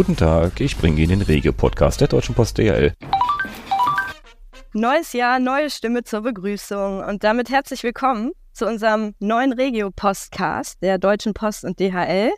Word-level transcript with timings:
Guten 0.00 0.16
Tag, 0.16 0.62
ich 0.62 0.78
bringe 0.78 0.98
Ihnen 1.02 1.18
den 1.18 1.20
Regio-Podcast 1.20 2.00
der 2.00 2.08
Deutschen 2.08 2.34
Post 2.34 2.56
DHL. 2.56 2.94
Neues 4.72 5.12
Jahr, 5.12 5.38
neue 5.38 5.68
Stimme 5.68 6.04
zur 6.04 6.22
Begrüßung 6.22 7.04
und 7.04 7.22
damit 7.22 7.50
herzlich 7.50 7.82
willkommen 7.82 8.32
zu 8.54 8.66
unserem 8.66 9.14
neuen 9.18 9.52
Regio-Postcast 9.52 10.82
der 10.82 10.96
Deutschen 10.96 11.34
Post 11.34 11.66
und 11.66 11.78
DHL. 11.78 12.30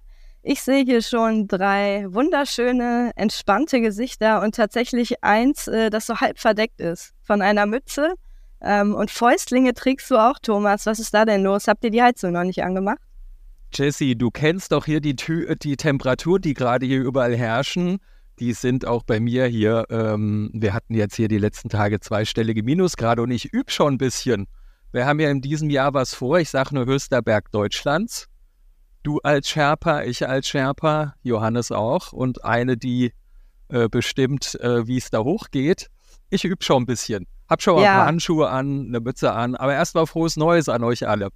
Ich 0.42 0.60
sehe 0.60 0.84
hier 0.84 1.02
schon 1.02 1.46
drei 1.46 2.06
wunderschöne, 2.08 3.12
entspannte 3.14 3.80
Gesichter 3.80 4.42
und 4.42 4.56
tatsächlich 4.56 5.22
eins, 5.22 5.68
äh, 5.68 5.88
das 5.88 6.06
so 6.06 6.16
halb 6.16 6.40
verdeckt 6.40 6.80
ist 6.80 7.12
von 7.22 7.42
einer 7.42 7.66
Mütze. 7.66 8.14
Ähm, 8.60 8.92
und 8.96 9.12
Fäustlinge 9.12 9.72
trägst 9.72 10.10
du 10.10 10.16
auch, 10.16 10.40
Thomas. 10.40 10.84
Was 10.86 10.98
ist 10.98 11.14
da 11.14 11.24
denn 11.24 11.44
los? 11.44 11.68
Habt 11.68 11.84
ihr 11.84 11.90
die 11.90 12.02
Heizung 12.02 12.32
noch 12.32 12.42
nicht 12.42 12.64
angemacht? 12.64 12.98
Jesse, 13.72 14.16
du 14.16 14.30
kennst 14.30 14.72
doch 14.72 14.84
hier 14.84 15.00
die, 15.00 15.14
die 15.14 15.76
Temperatur, 15.76 16.38
die 16.38 16.54
gerade 16.54 16.86
hier 16.86 17.00
überall 17.02 17.36
herrschen. 17.36 17.98
Die 18.38 18.52
sind 18.52 18.86
auch 18.86 19.02
bei 19.02 19.20
mir 19.20 19.46
hier. 19.46 19.86
Ähm, 19.90 20.50
wir 20.52 20.72
hatten 20.72 20.94
jetzt 20.94 21.16
hier 21.16 21.28
die 21.28 21.38
letzten 21.38 21.68
Tage 21.68 22.00
zweistellige 22.00 22.62
Minusgrade 22.62 23.22
und 23.22 23.30
ich 23.30 23.52
übe 23.52 23.70
schon 23.70 23.94
ein 23.94 23.98
bisschen. 23.98 24.46
Wir 24.92 25.06
haben 25.06 25.20
ja 25.20 25.30
in 25.30 25.40
diesem 25.40 25.70
Jahr 25.70 25.94
was 25.94 26.14
vor. 26.14 26.38
Ich 26.38 26.50
sage 26.50 26.74
nur 26.74 26.86
höchster 26.86 27.22
Berg 27.22 27.50
Deutschlands. 27.50 28.28
Du 29.02 29.18
als 29.20 29.48
Sherpa, 29.48 30.02
ich 30.02 30.26
als 30.28 30.48
Sherpa, 30.48 31.14
Johannes 31.22 31.72
auch 31.72 32.12
und 32.12 32.44
eine, 32.44 32.76
die 32.76 33.12
äh, 33.68 33.88
bestimmt, 33.88 34.54
äh, 34.60 34.86
wie 34.86 34.98
es 34.98 35.10
da 35.10 35.20
hochgeht. 35.20 35.88
Ich 36.30 36.44
übe 36.44 36.62
schon 36.62 36.82
ein 36.82 36.86
bisschen. 36.86 37.26
Hab 37.48 37.62
schon 37.62 37.82
ja. 37.82 37.92
ein 37.92 37.96
paar 37.96 38.06
Handschuhe 38.06 38.48
an, 38.48 38.86
eine 38.88 39.00
Mütze 39.00 39.32
an, 39.32 39.54
aber 39.56 39.74
erstmal 39.74 40.06
frohes 40.06 40.36
Neues 40.36 40.68
an 40.68 40.84
euch 40.84 41.06
alle. 41.06 41.30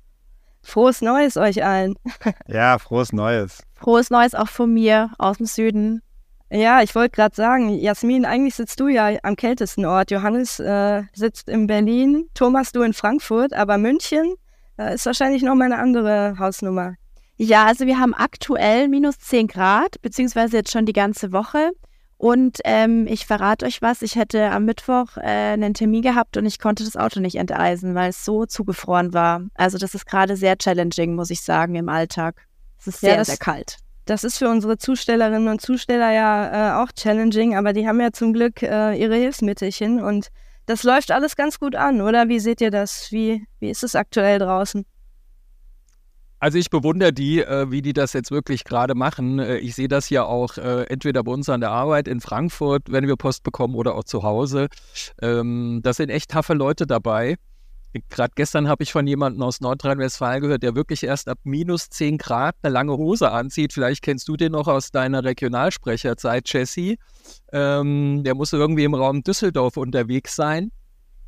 Frohes 0.67 1.01
Neues 1.01 1.37
euch 1.37 1.65
allen. 1.65 1.95
ja, 2.49 2.79
frohes 2.79 3.13
Neues. 3.13 3.63
Frohes 3.77 4.11
Neues 4.11 4.35
auch 4.35 4.49
von 4.49 4.75
mir 4.75 5.13
aus 5.17 5.37
dem 5.37 5.47
Süden. 5.47 6.03
Ja, 6.51 6.83
ich 6.83 6.95
wollte 6.97 7.15
gerade 7.17 7.35
sagen, 7.35 7.71
Jasmin, 7.71 8.25
eigentlich 8.25 8.57
sitzt 8.57 8.81
du 8.81 8.89
ja 8.89 9.11
am 9.23 9.37
kältesten 9.37 9.85
Ort. 9.85 10.11
Johannes 10.11 10.59
äh, 10.59 11.05
sitzt 11.13 11.49
in 11.49 11.69
Berlin, 11.69 12.29
Thomas, 12.35 12.73
du 12.73 12.83
in 12.83 12.93
Frankfurt, 12.93 13.53
aber 13.53 13.79
München 13.79 14.35
äh, 14.77 14.95
ist 14.95 15.07
wahrscheinlich 15.07 15.43
nochmal 15.43 15.73
eine 15.73 15.81
andere 15.81 16.37
Hausnummer. 16.39 16.95
Ja, 17.37 17.67
also 17.67 17.87
wir 17.87 17.99
haben 18.01 18.15
aktuell 18.15 18.89
minus 18.89 19.19
10 19.19 19.47
Grad, 19.47 20.03
beziehungsweise 20.03 20.57
jetzt 20.57 20.73
schon 20.73 20.85
die 20.85 20.93
ganze 20.93 21.33
Woche. 21.33 21.71
Und 22.19 22.59
ähm, 22.65 23.07
ich 23.07 23.27
verrate 23.27 23.67
euch 23.67 23.83
was, 23.83 24.01
ich 24.01 24.17
hätte 24.17 24.51
am 24.51 24.65
Mittwoch 24.65 25.19
äh, 25.19 25.53
einen 25.53 25.75
Termin 25.75 26.01
gehabt 26.01 26.37
und 26.39 26.47
ich 26.47 26.59
konnte 26.59 26.83
das 26.83 26.97
Auto 26.97 27.21
nicht 27.21 27.37
enteisen, 27.37 27.95
weil 27.95 28.11
es 28.11 28.25
so 28.25 28.47
zugefroren 28.47 29.13
war. 29.13 29.43
Also 29.55 29.77
das 29.77 29.95
ist 29.95 30.07
gerade 30.07 30.37
sehr 30.37 30.57
challenging, 30.57 31.15
muss 31.15 31.31
ich 31.31 31.43
sagen, 31.43 31.75
im 31.75 31.91
Alltag. 31.91 32.47
Es 32.79 32.87
ist 32.87 33.01
sehr, 33.01 33.13
ja, 33.13 33.17
das, 33.19 33.27
sehr 33.29 33.37
kalt. 33.37 33.77
Das 34.07 34.25
ist 34.25 34.39
für 34.39 34.49
unsere 34.49 34.79
Zustellerinnen 34.79 35.49
und 35.49 35.61
Zusteller 35.61 36.11
ja 36.13 36.81
äh, 36.81 36.83
auch 36.83 36.91
challenging, 36.93 37.55
aber 37.55 37.75
die 37.75 37.87
haben 37.87 38.01
ja 38.01 38.13
zum 38.13 38.33
Glück 38.33 38.63
äh, 38.63 38.95
ihre 38.95 39.17
Hilfsmittelchen 39.17 40.03
und 40.03 40.29
das 40.65 40.85
läuft 40.85 41.11
alles 41.11 41.37
ganz 41.37 41.61
gut 41.61 41.77
an, 41.77 42.01
oder? 42.01 42.29
Wie 42.29 42.41
seht 42.41 42.61
ihr 42.61 42.71
das? 42.71 43.13
Wie, 43.13 43.47
wie 43.61 43.71
ist 43.71 43.85
es 43.85 43.95
aktuell 43.95 44.39
draußen? 44.39 44.85
Also 46.47 46.59
ich 46.59 46.71
bewundere 46.71 47.13
die, 47.13 47.41
äh, 47.41 47.73
wie 47.73 47.83
die 47.83 47.93
das 47.93 48.13
jetzt 48.13 48.31
wirklich 48.31 48.63
gerade 48.63 48.95
machen. 48.95 49.41
Äh, 49.41 49.59
ich 49.59 49.75
sehe 49.75 49.89
das 49.89 50.11
ja 50.11 50.23
auch 50.23 50.59
äh, 50.59 50.85
entweder 50.85 51.25
bei 51.25 51.33
uns 51.33 51.49
an 51.49 51.61
der 51.61 51.73
Arbeit 51.73 52.07
in 52.07 52.21
Frankfurt, 52.21 52.85
wenn 52.89 53.09
wir 53.09 53.17
Post 53.17 53.43
bekommen, 53.43 53.75
oder 53.75 53.97
auch 53.97 54.05
zu 54.05 54.23
Hause. 54.23 54.69
Ähm, 55.21 55.81
das 55.83 55.97
sind 55.97 56.09
echt 56.09 56.31
taffe 56.31 56.55
Leute 56.55 56.87
dabei. 56.87 57.35
Gerade 58.11 58.31
gestern 58.37 58.69
habe 58.69 58.85
ich 58.85 58.93
von 58.93 59.09
jemandem 59.09 59.43
aus 59.43 59.61
Nordrhein-Westfalen 59.61 60.41
gehört, 60.41 60.63
der 60.63 60.77
wirklich 60.77 61.03
erst 61.03 61.29
ab 61.29 61.41
minus 61.43 61.89
10 61.91 62.17
Grad 62.17 62.55
eine 62.63 62.73
lange 62.73 62.97
Hose 62.97 63.33
anzieht. 63.33 63.73
Vielleicht 63.73 64.03
kennst 64.03 64.29
du 64.29 64.37
den 64.37 64.53
noch 64.53 64.69
aus 64.69 64.93
deiner 64.93 65.25
Regionalsprecherzeit, 65.25 66.49
Jesse. 66.49 66.95
Ähm, 67.51 68.23
der 68.23 68.37
muss 68.37 68.53
irgendwie 68.53 68.85
im 68.85 68.95
Raum 68.95 69.25
Düsseldorf 69.25 69.77
unterwegs 69.77 70.37
sein. 70.37 70.71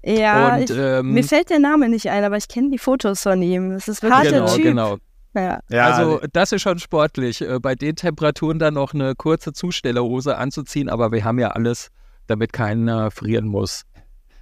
Ja, 0.04 0.54
und, 0.54 0.71
ich, 0.71 0.76
ähm, 0.78 1.12
mir 1.12 1.25
fällt 1.25 1.50
der 1.50 1.59
Name 1.59 1.88
nicht 1.88 2.09
ein, 2.09 2.22
aber 2.22 2.37
ich 2.37 2.47
kenne 2.47 2.71
die 2.71 2.78
Fotos 2.78 3.22
von 3.22 3.42
ihm. 3.42 3.71
Das 3.71 3.88
ist 3.88 4.00
wirklich 4.00 4.31
genau, 4.31 4.54
Typ. 4.54 4.62
Genau. 4.62 4.98
Ja. 5.38 5.60
ja. 5.71 5.87
Also 5.87 6.21
das 6.32 6.53
ist 6.53 6.62
schon 6.62 6.78
sportlich, 6.78 7.41
äh, 7.41 7.59
bei 7.60 7.75
den 7.75 7.97
Temperaturen 7.97 8.59
dann 8.59 8.75
noch 8.75 8.94
eine 8.94 9.15
kurze 9.15 9.53
Zustellerhose 9.53 10.37
anzuziehen, 10.37 10.88
aber 10.88 11.12
wir 11.12 11.25
haben 11.25 11.38
ja 11.38 11.49
alles, 11.50 11.88
damit 12.26 12.53
keiner 12.53 13.10
frieren 13.10 13.47
muss. 13.47 13.84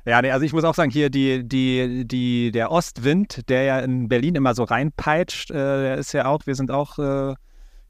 Ja, 0.05 0.23
nee, 0.23 0.31
also 0.31 0.47
ich 0.47 0.53
muss 0.53 0.62
auch 0.62 0.75
sagen, 0.75 0.93
hier 0.93 1.11
die, 1.11 1.47
die, 1.47 2.06
die, 2.06 2.53
der 2.53 2.71
Ostwind, 2.71 3.49
der 3.49 3.65
ja 3.65 3.81
in 3.81 4.09
Berlin 4.09 4.37
immer 4.37 4.55
so 4.55 4.62
reinpeitscht, 4.62 5.51
äh, 5.51 5.55
der 5.55 5.99
ist 5.99 6.12
ja 6.12 6.27
auch, 6.27 6.47
wir 6.47 6.55
sind 6.55 6.71
auch 6.71 6.99
äh, 7.01 7.35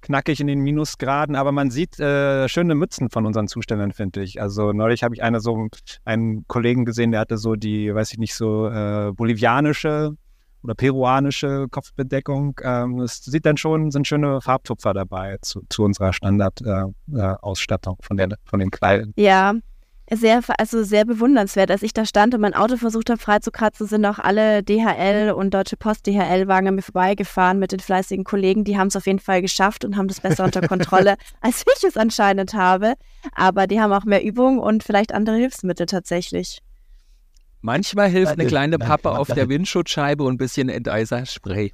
knackig 0.01 0.41
in 0.41 0.47
den 0.47 0.61
Minusgraden, 0.61 1.37
aber 1.37 1.53
man 1.53 1.71
sieht 1.71 2.01
äh, 2.01 2.49
schöne 2.49 2.75
Mützen 2.75 3.11
von 3.11 3.27
unseren 3.27 3.49
Zustellern, 3.49 3.93
finde 3.93 4.23
ich. 4.23 4.41
Also 4.41 4.73
neulich 4.73 5.03
habe 5.03 5.15
ich 5.15 5.23
eine 5.23 5.41
so 5.41 5.69
einen 6.07 6.47
Kollegen 6.49 6.87
gesehen, 6.87 7.11
der 7.11 7.21
hatte 7.21 7.37
so 7.37 7.55
die, 7.55 7.95
weiß 7.95 8.13
ich 8.13 8.19
nicht, 8.19 8.35
so 8.35 8.69
äh, 8.69 9.13
bolivianische 9.13 10.17
oder 10.67 10.75
peruanische 10.75 11.69
Kopfbedeckung. 11.71 12.61
Ähm, 12.63 13.01
es 13.01 13.23
sieht 13.25 13.47
dann 13.47 13.57
schon, 13.57 13.91
sind 13.93 14.07
schöne 14.07 14.41
Farbtupfer 14.41 14.93
dabei 14.93 15.39
zu, 15.41 15.63
zu 15.69 15.85
unserer 15.85 16.13
Standardausstattung 16.13 17.95
äh, 17.95 18.03
äh, 18.03 18.07
von, 18.07 18.35
von 18.45 18.61
den 18.61 18.71
Kleidern. 18.71 19.13
Ja, 19.17 19.55
sehr, 20.13 20.41
also 20.59 20.83
sehr 20.83 21.05
bewundernswert. 21.05 21.71
Als 21.71 21.83
ich 21.83 21.93
da 21.93 22.05
stand 22.05 22.35
und 22.35 22.41
mein 22.41 22.55
Auto 22.55 22.77
versucht 22.77 23.11
habe 23.11 23.21
freizukratzen, 23.21 23.87
sind 23.87 24.05
auch 24.05 24.19
alle 24.19 24.63
DHL 24.63 25.33
und 25.33 25.55
Deutsche 25.55 25.77
Post 25.77 26.07
DHL-Wagen 26.07 26.69
an 26.69 26.75
mir 26.75 26.83
vorbeigefahren 26.83 27.59
mit 27.59 27.73
den 27.73 27.81
fleißigen 27.81 28.25
Kollegen. 28.25 28.65
Die 28.65 28.77
haben 28.77 28.89
es 28.89 28.97
auf 28.97 29.07
jeden 29.07 29.19
Fall 29.21 29.43
geschafft 29.43 29.85
und 29.85 29.97
haben 29.97 30.09
das 30.09 30.21
besser 30.21 30.45
unter 30.45 30.67
Kontrolle, 30.67 31.17
als 31.41 31.65
ich 31.77 31.85
es 31.85 31.97
anscheinend 31.97 32.55
habe. 32.55 32.95
Aber 33.35 33.69
die 33.69 33.81
haben 33.81 33.93
auch 33.93 34.05
mehr 34.05 34.25
Übung 34.25 34.59
und 34.59 34.83
vielleicht 34.83 35.13
andere 35.13 35.37
Hilfsmittel 35.37 35.87
tatsächlich. 35.87 36.61
Manchmal 37.61 38.09
hilft 38.09 38.33
eine 38.33 38.47
kleine 38.47 38.79
Pappe 38.79 39.11
auf 39.11 39.29
der 39.29 39.49
Windschutzscheibe 39.49 40.23
und 40.25 40.35
ein 40.35 40.39
bisschen 40.39 40.69
Enteiserspray. 40.69 41.73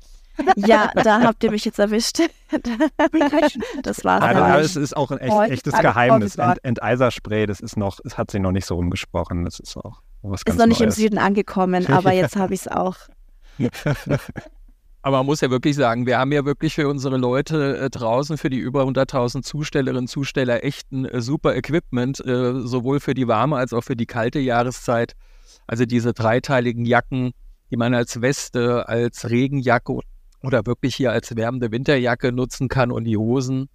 Ja, 0.56 0.91
da 0.94 1.20
habt 1.22 1.44
ihr 1.44 1.50
mich 1.50 1.65
jetzt 1.65 1.78
erwischt. 1.78 2.20
das 3.82 4.04
war's. 4.04 4.22
Also, 4.22 4.42
aber 4.42 4.60
es 4.60 4.76
ist 4.76 4.97
auch 4.97 5.10
ein 5.10 5.19
echt, 5.19 5.50
echtes 5.50 5.75
Geheimnis. 5.75 6.37
Ent, 6.37 6.65
Enteiserspray, 6.65 7.47
das 7.47 7.60
ist 7.60 7.76
noch, 7.76 8.00
es 8.04 8.16
hat 8.16 8.31
sich 8.31 8.41
noch 8.41 8.53
nicht 8.53 8.66
so 8.66 8.76
rumgesprochen. 8.76 9.44
Das 9.44 9.60
ist 9.60 9.76
auch 9.76 10.00
was 10.22 10.44
ganz 10.44 10.56
Ist 10.56 10.60
noch 10.60 10.66
nicht 10.66 10.81
Neues. 10.81 10.97
im 10.97 11.03
Süden 11.03 11.19
angekommen, 11.19 11.87
aber 11.88 12.12
jetzt 12.12 12.37
habe 12.37 12.54
ich 12.54 12.60
es 12.60 12.69
auch. 12.69 12.97
Aber 15.04 15.16
man 15.19 15.26
muss 15.26 15.41
ja 15.41 15.50
wirklich 15.50 15.75
sagen, 15.75 16.06
wir 16.06 16.19
haben 16.19 16.31
ja 16.31 16.44
wirklich 16.44 16.76
für 16.76 16.88
unsere 16.88 17.16
Leute 17.16 17.76
äh, 17.76 17.91
draußen, 17.91 18.38
für 18.38 18.50
die 18.50 18.59
über 18.59 18.84
100.000 18.84 19.42
Zustellerinnen 19.42 20.04
und 20.04 20.06
Zusteller 20.06 20.62
echt 20.62 20.92
ein 20.92 21.06
äh, 21.06 21.21
super 21.21 21.56
Equipment, 21.56 22.25
äh, 22.25 22.60
sowohl 22.60 23.00
für 23.00 23.12
die 23.12 23.26
warme 23.26 23.56
als 23.56 23.72
auch 23.72 23.82
für 23.82 23.97
die 23.97 24.06
kalte 24.06 24.38
Jahreszeit. 24.38 25.15
Also 25.66 25.86
diese 25.86 26.12
dreiteiligen 26.12 26.84
Jacken, 26.84 27.32
die 27.70 27.76
man 27.76 27.94
als 27.94 28.20
Weste, 28.20 28.88
als 28.88 29.30
Regenjacke 29.30 30.00
oder 30.42 30.66
wirklich 30.66 30.94
hier 30.94 31.12
als 31.12 31.34
wärmende 31.36 31.70
Winterjacke 31.70 32.32
nutzen 32.32 32.68
kann 32.68 32.90
und 32.90 33.04
die 33.04 33.16
Hosen 33.16 33.68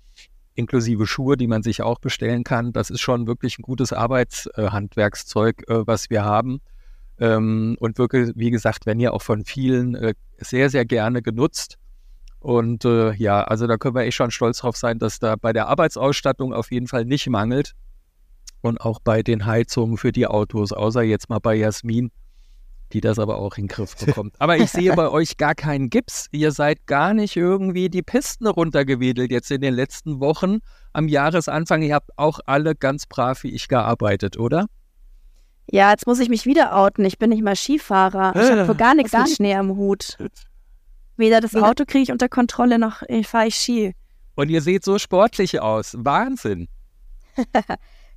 inklusive 0.58 1.06
Schuhe, 1.06 1.38
die 1.38 1.48
man 1.48 1.64
sich 1.64 1.82
auch 1.82 2.00
bestellen 2.00 2.44
kann. 2.44 2.74
Das 2.74 2.90
ist 2.90 3.02
schon 3.02 3.28
wirklich 3.28 3.60
ein 3.60 3.62
gutes 3.62 3.94
Arbeitshandwerkszeug, 3.94 5.64
äh, 5.68 5.86
was 5.86 6.10
wir 6.10 6.26
haben. 6.26 6.62
Ähm, 7.20 7.78
und 7.80 7.98
wirklich, 7.98 8.32
wie 8.36 8.52
gesagt, 8.52 8.86
wenn 8.86 9.00
ja 9.00 9.12
auch 9.12 9.22
von 9.22 9.46
vielen 9.46 9.96
äh, 9.96 10.14
sehr, 10.38 10.70
sehr 10.70 10.86
gerne 10.86 11.22
genutzt. 11.22 11.78
Und 12.40 12.86
äh, 12.86 13.14
ja, 13.14 13.44
also 13.44 13.68
da 13.68 13.78
können 13.78 13.96
wir 13.96 14.04
echt 14.04 14.18
schon 14.18 14.32
stolz 14.32 14.60
drauf 14.60 14.78
sein, 14.78 15.00
dass 15.00 15.20
da 15.20 15.36
bei 15.36 15.54
der 15.54 15.68
Arbeitsausstattung 15.68 16.54
auf 16.54 16.72
jeden 16.72 16.88
Fall 16.88 17.06
nicht 17.06 17.28
mangelt. 17.30 17.74
Und 18.62 18.82
auch 18.82 19.00
bei 19.00 19.24
den 19.24 19.46
Heizungen 19.46 19.98
für 19.98 20.12
die 20.12 20.28
Autos, 20.28 20.72
außer 20.72 21.04
jetzt 21.04 21.30
mal 21.30 21.40
bei 21.40 21.56
Jasmin, 21.56 22.12
die 22.94 23.02
das 23.02 23.20
aber 23.20 23.38
auch 23.38 23.58
in 23.58 23.64
den 23.64 23.68
Griff 23.68 23.96
bekommt. 24.06 24.36
Aber 24.40 24.58
ich 24.58 24.72
sehe 24.72 24.96
bei 24.96 25.10
euch 25.10 25.38
gar 25.38 25.56
keinen 25.56 25.90
Gips. 25.90 26.28
Ihr 26.32 26.52
seid 26.52 26.88
gar 26.88 27.14
nicht 27.14 27.36
irgendwie 27.36 27.90
die 27.90 28.02
Pisten 28.02 28.48
runtergewedelt 28.48 29.32
jetzt 29.32 29.52
in 29.52 29.62
den 29.62 29.74
letzten 29.74 30.20
Wochen 30.20 30.60
am 30.94 31.08
Jahresanfang. 31.08 31.82
Ihr 31.82 31.96
habt 31.96 32.12
auch 32.18 32.40
alle 32.46 32.76
ganz 32.76 33.06
brav 33.06 33.44
wie 33.44 33.52
ich 33.52 33.68
gearbeitet, 33.68 34.38
oder? 34.38 34.68
Ja, 35.70 35.92
jetzt 35.92 36.08
muss 36.08 36.20
ich 36.20 36.30
mich 36.30 36.46
wieder 36.46 36.76
outen. 36.76 37.04
Ich 37.04 37.18
bin 37.18 37.30
nicht 37.30 37.44
mal 37.44 37.56
Skifahrer. 37.56 38.34
Ich 38.36 38.50
habe 38.52 38.66
für 38.66 38.76
gar 38.76 38.96
nichts 38.96 39.12
mit 39.12 39.30
Schnee 39.30 39.56
am 39.56 39.76
Hut. 39.76 40.18
Weder 41.18 41.42
das 41.42 41.56
Auto 41.56 41.84
kriege 41.86 42.04
ich 42.04 42.12
unter 42.12 42.30
Kontrolle, 42.30 42.80
noch 42.80 43.02
fahre 43.24 43.48
ich 43.48 43.56
Ski. 43.56 43.94
Und 44.36 44.50
ihr 44.50 44.62
seht 44.62 44.86
so 44.86 45.00
sportlich 45.00 45.60
aus. 45.60 45.96
Wahnsinn. 45.98 46.68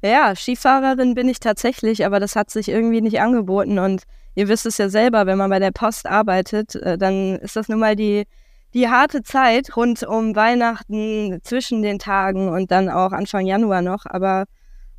ja, 0.03 0.35
Skifahrerin 0.35 1.15
bin 1.15 1.29
ich 1.29 1.41
tatsächlich, 1.41 2.07
aber 2.07 2.21
das 2.21 2.37
hat 2.37 2.51
sich 2.51 2.69
irgendwie 2.69 3.01
nicht 3.01 3.21
angeboten. 3.21 3.79
Und 3.79 4.05
ihr 4.35 4.49
wisst 4.49 4.67
es 4.67 4.79
ja 4.79 4.89
selber, 4.89 5.27
wenn 5.27 5.39
man 5.39 5.51
bei 5.51 5.59
der 5.59 5.73
Post 5.73 6.07
arbeitet, 6.07 6.75
äh, 6.77 6.97
dann 6.97 7.37
ist 7.37 7.57
das 7.57 7.69
nun 7.69 7.81
mal 7.81 7.97
die, 7.97 8.25
die 8.73 8.89
harte 8.89 9.23
Zeit 9.23 9.77
rund 9.77 10.03
um 10.03 10.35
Weihnachten 10.35 11.41
zwischen 11.43 11.83
den 11.83 11.99
Tagen 11.99 12.49
und 12.49 12.71
dann 12.71 12.89
auch 12.89 13.13
Anfang 13.13 13.47
Januar 13.47 13.83
noch. 13.83 14.07
Aber 14.07 14.45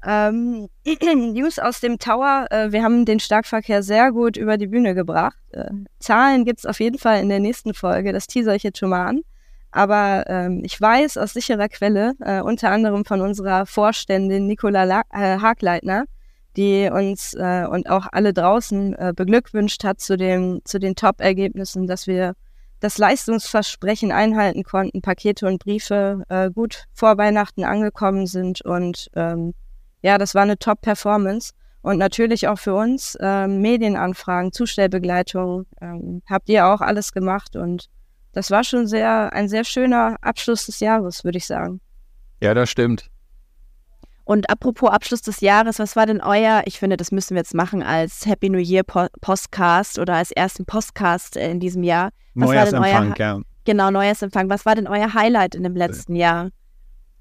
ähm, 0.06 0.68
News 1.33 1.59
aus 1.59 1.80
dem 1.80 1.98
Tower, 2.00 2.48
äh, 2.50 2.71
wir 2.71 2.83
haben 2.83 3.06
den 3.06 3.19
Starkverkehr 3.19 3.83
sehr 3.83 4.12
gut 4.12 4.38
über 4.38 4.57
die 4.57 4.68
Bühne 4.68 4.95
gebracht. 4.95 5.38
Äh, 5.51 5.69
Zahlen 6.00 6.45
gibt 6.45 6.59
es 6.59 6.65
auf 6.65 6.80
jeden 6.80 6.98
Fall 6.98 7.21
in 7.21 7.30
der 7.30 7.39
nächsten 7.39 7.74
Folge, 7.74 8.13
das 8.13 8.27
teaser 8.27 8.56
ich 8.56 8.63
jetzt 8.63 8.80
schon 8.80 8.89
mal 8.89 9.06
an. 9.06 9.21
Aber 9.71 10.25
ähm, 10.27 10.62
ich 10.63 10.79
weiß 10.79 11.18
aus 11.18 11.33
sicherer 11.33 11.69
Quelle, 11.69 12.13
äh, 12.19 12.41
unter 12.41 12.71
anderem 12.71 13.06
von 13.06 13.21
unserer 13.21 13.65
Vorständin 13.65 14.47
Nicola 14.47 14.83
La 14.83 15.01
äh, 15.12 15.39
Hagleitner, 15.39 16.06
die 16.57 16.89
uns 16.91 17.33
äh, 17.33 17.65
und 17.69 17.89
auch 17.89 18.07
alle 18.12 18.33
draußen 18.33 18.94
äh, 18.95 19.13
beglückwünscht 19.15 19.83
hat 19.83 20.01
zu, 20.01 20.18
dem, 20.18 20.62
zu 20.65 20.79
den 20.79 20.95
Top-Ergebnissen, 20.95 21.88
dass 21.88 22.07
wir 22.07 22.33
das 22.81 22.97
Leistungsversprechen 22.97 24.12
einhalten 24.12 24.63
konnten, 24.63 25.01
Pakete 25.01 25.47
und 25.47 25.63
Briefe 25.63 26.24
äh, 26.29 26.50
gut 26.50 26.85
vor 26.94 27.17
Weihnachten 27.17 27.63
angekommen 27.63 28.25
sind 28.27 28.62
und 28.65 29.09
ähm, 29.15 29.53
ja, 30.01 30.17
das 30.17 30.35
war 30.35 30.41
eine 30.41 30.57
Top-Performance. 30.57 31.53
Und 31.83 31.97
natürlich 31.97 32.47
auch 32.47 32.59
für 32.59 32.75
uns 32.75 33.17
ähm, 33.19 33.62
Medienanfragen, 33.62 34.51
Zustellbegleitung, 34.51 35.65
ähm, 35.81 36.21
habt 36.29 36.47
ihr 36.50 36.67
auch 36.67 36.81
alles 36.81 37.12
gemacht 37.12 37.56
und 37.56 37.88
das 38.33 38.51
war 38.51 38.63
schon 38.63 38.88
sehr 38.88 39.33
ein 39.33 39.48
sehr 39.48 39.63
schöner 39.63 40.18
Abschluss 40.22 40.66
des 40.66 40.80
Jahres, 40.80 41.24
würde 41.24 41.38
ich 41.38 41.45
sagen. 41.45 41.81
Ja, 42.42 42.54
das 42.54 42.69
stimmt. 42.69 43.10
Und 44.24 44.50
apropos 44.50 44.89
Abschluss 44.89 45.22
des 45.22 45.42
Jahres, 45.42 45.80
was 45.80 45.95
war 45.95 46.06
denn 46.06 46.22
euer, 46.22 46.62
ich 46.66 46.80
finde, 46.80 46.95
das 46.95 47.12
müssen 47.12 47.36
wir 47.36 47.42
jetzt 47.42 47.54
machen 47.54 47.83
als 47.83 48.25
Happy 48.25 48.50
New 48.50 48.60
Year 48.60 48.83
Postcast 48.83 50.00
oder 50.00 50.16
als 50.16 50.31
ersten 50.31 50.66
Postcast 50.66 51.36
in 51.36 51.60
diesem 51.60 51.83
Jahr. 51.83 52.12
Was 52.36 52.48
Neujahrsempfang, 52.48 53.16
ja. 53.18 53.39
Genau, 53.66 53.92
Neujahrsempfang. 53.92 54.50
Was 54.50 54.66
war 54.66 54.75
denn 54.75 54.88
euer 54.88 55.13
Highlight 55.13 55.56
in 55.56 55.63
dem 55.63 55.75
letzten 55.75 56.16
Jahr? 56.16 56.50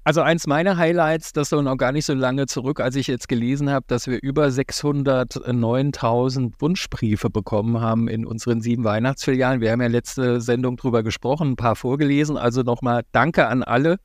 Also 0.03 0.21
eins 0.21 0.47
meiner 0.47 0.77
Highlights, 0.77 1.31
das 1.31 1.49
so 1.49 1.61
noch 1.61 1.77
gar 1.77 1.91
nicht 1.91 2.07
so 2.07 2.15
lange 2.15 2.47
zurück, 2.47 2.79
als 2.79 2.95
ich 2.95 3.05
jetzt 3.05 3.27
gelesen 3.27 3.69
habe, 3.69 3.85
dass 3.87 4.07
wir 4.07 4.17
über 4.23 4.47
609.000 4.47 6.53
Wunschbriefe 6.59 7.29
bekommen 7.29 7.81
haben 7.81 8.07
in 8.07 8.25
unseren 8.25 8.61
sieben 8.61 8.83
Weihnachtsfilialen. 8.83 9.61
Wir 9.61 9.71
haben 9.71 9.81
ja 9.81 9.87
letzte 9.87 10.41
Sendung 10.41 10.77
drüber 10.77 11.03
gesprochen, 11.03 11.51
ein 11.51 11.55
paar 11.55 11.75
vorgelesen. 11.75 12.35
Also 12.35 12.63
nochmal 12.63 13.03
Danke 13.11 13.45
an 13.45 13.61
alle, 13.61 13.97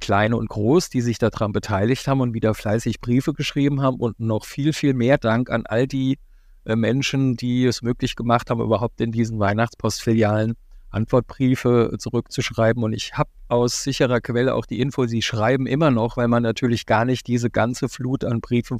kleine 0.00 0.38
und 0.38 0.48
groß, 0.48 0.88
die 0.88 1.02
sich 1.02 1.18
daran 1.18 1.52
beteiligt 1.52 2.08
haben 2.08 2.22
und 2.22 2.32
wieder 2.32 2.54
fleißig 2.54 3.02
Briefe 3.02 3.34
geschrieben 3.34 3.82
haben. 3.82 4.00
Und 4.00 4.20
noch 4.20 4.46
viel, 4.46 4.72
viel 4.72 4.94
mehr 4.94 5.18
Dank 5.18 5.50
an 5.50 5.66
all 5.66 5.86
die 5.86 6.16
äh, 6.64 6.76
Menschen, 6.76 7.36
die 7.36 7.66
es 7.66 7.82
möglich 7.82 8.16
gemacht 8.16 8.48
haben, 8.48 8.62
überhaupt 8.62 9.02
in 9.02 9.12
diesen 9.12 9.38
Weihnachtspostfilialen 9.38 10.54
Antwortbriefe 10.94 11.96
zurückzuschreiben. 11.98 12.82
Und 12.82 12.92
ich 12.92 13.14
habe 13.14 13.30
aus 13.48 13.82
sicherer 13.82 14.20
Quelle 14.20 14.54
auch 14.54 14.66
die 14.66 14.80
Info, 14.80 15.06
sie 15.06 15.22
schreiben 15.22 15.66
immer 15.66 15.90
noch, 15.90 16.16
weil 16.16 16.28
man 16.28 16.42
natürlich 16.42 16.86
gar 16.86 17.04
nicht 17.04 17.26
diese 17.26 17.50
ganze 17.50 17.88
Flut 17.88 18.24
an 18.24 18.40
Briefen 18.40 18.78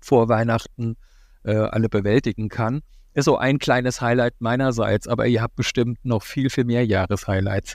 vor 0.00 0.28
Weihnachten 0.28 0.96
äh, 1.44 1.54
alle 1.54 1.88
bewältigen 1.88 2.48
kann. 2.48 2.82
Ist 3.14 3.26
so 3.26 3.38
ein 3.38 3.58
kleines 3.58 4.00
Highlight 4.00 4.34
meinerseits, 4.40 5.06
aber 5.06 5.26
ihr 5.26 5.40
habt 5.40 5.56
bestimmt 5.56 6.04
noch 6.04 6.22
viel, 6.22 6.50
viel 6.50 6.64
mehr 6.64 6.84
Jahreshighlights. 6.84 7.74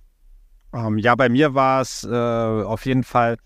Um, 0.72 0.94
ähm, 0.94 0.98
ja, 1.00 1.16
bei 1.16 1.30
mir 1.30 1.56
war 1.56 1.82
es 1.82 2.04
äh, 2.04 2.14
auf 2.14 2.86
jeden 2.86 3.04
Fall 3.04 3.38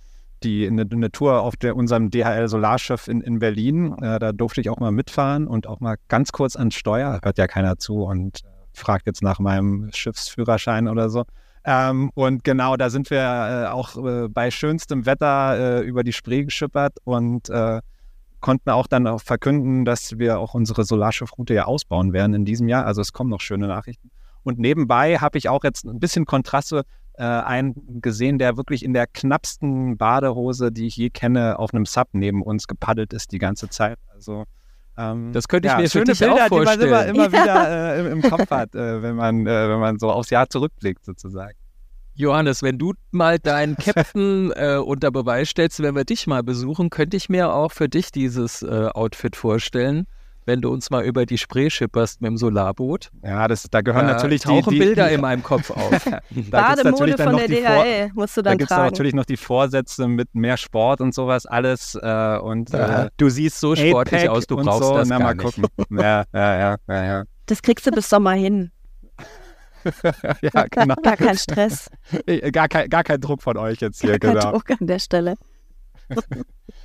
die 0.43 0.67
eine, 0.67 0.85
eine 0.89 1.11
Tour 1.11 1.41
auf 1.41 1.55
der, 1.55 1.75
unserem 1.75 2.09
DHL 2.09 2.47
Solarschiff 2.47 3.07
in, 3.07 3.21
in 3.21 3.39
Berlin. 3.39 3.93
Äh, 4.01 4.19
da 4.19 4.31
durfte 4.31 4.61
ich 4.61 4.69
auch 4.69 4.79
mal 4.79 4.91
mitfahren 4.91 5.47
und 5.47 5.67
auch 5.67 5.79
mal 5.79 5.95
ganz 6.09 6.31
kurz 6.31 6.55
ans 6.55 6.75
Steuer. 6.75 7.19
Hört 7.23 7.37
ja 7.37 7.47
keiner 7.47 7.77
zu 7.77 8.03
und 8.03 8.41
äh, 8.43 8.47
fragt 8.73 9.07
jetzt 9.07 9.21
nach 9.21 9.39
meinem 9.39 9.89
Schiffsführerschein 9.93 10.87
oder 10.87 11.09
so. 11.09 11.23
Ähm, 11.65 12.11
und 12.13 12.43
genau, 12.43 12.75
da 12.75 12.89
sind 12.89 13.09
wir 13.09 13.19
äh, 13.19 13.67
auch 13.67 13.95
äh, 13.97 14.27
bei 14.27 14.51
schönstem 14.51 15.05
Wetter 15.05 15.79
äh, 15.79 15.81
über 15.81 16.03
die 16.03 16.11
Spree 16.11 16.43
geschippert 16.43 16.97
und 17.05 17.49
äh, 17.49 17.81
konnten 18.41 18.69
auch 18.71 18.87
dann 18.87 19.07
auch 19.07 19.21
verkünden, 19.21 19.85
dass 19.85 20.19
wir 20.19 20.39
auch 20.39 20.53
unsere 20.53 20.83
Solarschiffroute 20.83 21.53
ja 21.53 21.63
ausbauen 21.63 22.11
werden 22.11 22.33
in 22.33 22.43
diesem 22.45 22.67
Jahr. 22.67 22.85
Also 22.85 23.01
es 23.01 23.13
kommen 23.13 23.29
noch 23.29 23.39
schöne 23.39 23.67
Nachrichten. 23.67 24.11
Und 24.43 24.59
nebenbei 24.59 25.17
habe 25.17 25.37
ich 25.37 25.47
auch 25.47 25.63
jetzt 25.63 25.85
ein 25.85 26.01
bisschen 26.01 26.25
Kontraste 26.25 26.83
äh, 27.13 27.23
einen 27.23 28.01
gesehen, 28.01 28.39
der 28.39 28.57
wirklich 28.57 28.83
in 28.83 28.93
der 28.93 29.07
knappsten 29.07 29.97
Badehose, 29.97 30.73
die 30.73 30.87
ich 30.87 30.97
je 30.97 31.09
kenne, 31.09 31.57
auf 31.57 31.73
einem 31.73 31.85
Sub 31.85 32.09
neben 32.11 32.41
uns 32.41 32.67
gepaddelt 32.67 33.13
ist 33.13 33.31
die 33.31 33.39
ganze 33.39 33.69
Zeit. 33.69 33.97
Also 34.13 34.43
ähm, 34.97 35.33
das 35.33 35.47
könnte 35.47 35.67
ich 35.67 35.73
ja, 35.73 35.79
mir 35.79 35.89
schöne 35.89 36.13
Bilder, 36.13 36.49
die 36.49 36.59
man 36.59 36.79
immer, 36.79 37.05
immer 37.05 37.31
wieder 37.31 37.95
äh, 37.95 37.99
im, 37.99 38.11
im, 38.11 38.21
Kopf 38.21 38.49
hat, 38.51 38.75
äh, 38.75 39.01
wenn, 39.01 39.15
man, 39.15 39.47
äh, 39.47 39.69
wenn 39.69 39.79
man 39.79 39.99
so 39.99 40.11
aufs 40.11 40.29
Jahr 40.29 40.49
zurückblickt, 40.49 41.03
sozusagen. 41.05 41.57
Johannes, 42.15 42.61
wenn 42.61 42.77
du 42.77 42.93
mal 43.11 43.39
deinen 43.39 43.75
Captain 43.77 44.51
äh, 44.51 44.77
unter 44.77 45.11
Beweis 45.11 45.49
stellst, 45.49 45.81
wenn 45.81 45.95
wir 45.95 46.05
dich 46.05 46.27
mal 46.27 46.43
besuchen, 46.43 46.89
könnte 46.89 47.17
ich 47.17 47.29
mir 47.29 47.53
auch 47.53 47.71
für 47.71 47.89
dich 47.89 48.11
dieses 48.11 48.61
äh, 48.61 48.89
Outfit 48.93 49.35
vorstellen 49.35 50.05
wenn 50.45 50.61
du 50.61 50.71
uns 50.71 50.89
mal 50.89 51.03
über 51.03 51.25
die 51.25 51.37
Spree 51.37 51.69
schipperst 51.69 52.21
mit 52.21 52.29
dem 52.29 52.37
Solarboot. 52.37 53.09
Ja, 53.23 53.47
das, 53.47 53.63
da 53.69 53.81
gehören 53.81 54.07
da 54.07 54.13
natürlich 54.13 54.41
tauchen 54.41 54.69
die, 54.69 54.79
die, 54.79 54.85
Bilder 54.85 55.09
in 55.09 55.21
meinem 55.21 55.43
Kopf 55.43 55.69
auf. 55.71 56.05
Bademode 56.49 57.17
von 57.17 57.37
der 57.37 57.47
DHL 57.47 58.11
musst 58.13 58.37
du 58.37 58.41
dann 58.41 58.53
Da 58.53 58.57
gibt 58.57 58.71
es 58.71 58.77
natürlich 58.77 59.13
noch 59.13 59.25
die 59.25 59.37
Vorsätze 59.37 60.07
mit 60.07 60.33
mehr 60.33 60.57
Sport 60.57 61.01
und 61.01 61.13
sowas 61.13 61.45
alles. 61.45 61.95
Äh, 61.95 62.37
und 62.37 62.71
ja, 62.71 63.05
äh, 63.05 63.09
du 63.17 63.29
siehst 63.29 63.59
so 63.59 63.75
sportlich 63.75 64.29
aus, 64.29 64.47
du 64.47 64.57
brauchst 64.57 64.87
so. 64.87 64.97
das 64.97 65.07
Na, 65.09 65.17
gar 65.17 65.27
mal 65.27 65.35
nicht. 65.35 65.55
gucken. 65.55 65.67
ja, 65.99 66.23
ja, 66.33 66.57
ja, 66.57 66.75
ja, 66.87 67.05
ja. 67.05 67.23
Das 67.45 67.61
kriegst 67.61 67.85
du 67.85 67.91
bis 67.91 68.09
Sommer 68.09 68.33
hin. 68.33 68.71
ja, 70.41 70.65
genau. 70.71 70.95
Gar 71.03 71.17
kein 71.17 71.37
Stress. 71.37 71.89
Gar 72.51 72.69
kein, 72.69 72.89
gar 72.89 73.03
kein 73.03 73.19
Druck 73.19 73.41
von 73.41 73.57
euch 73.57 73.81
jetzt 73.81 74.01
hier, 74.01 74.17
Gar 74.17 74.33
kein 74.33 74.39
genau. 74.39 74.51
Druck 74.51 74.71
an 74.71 74.87
der 74.87 74.99
Stelle. 74.99 75.35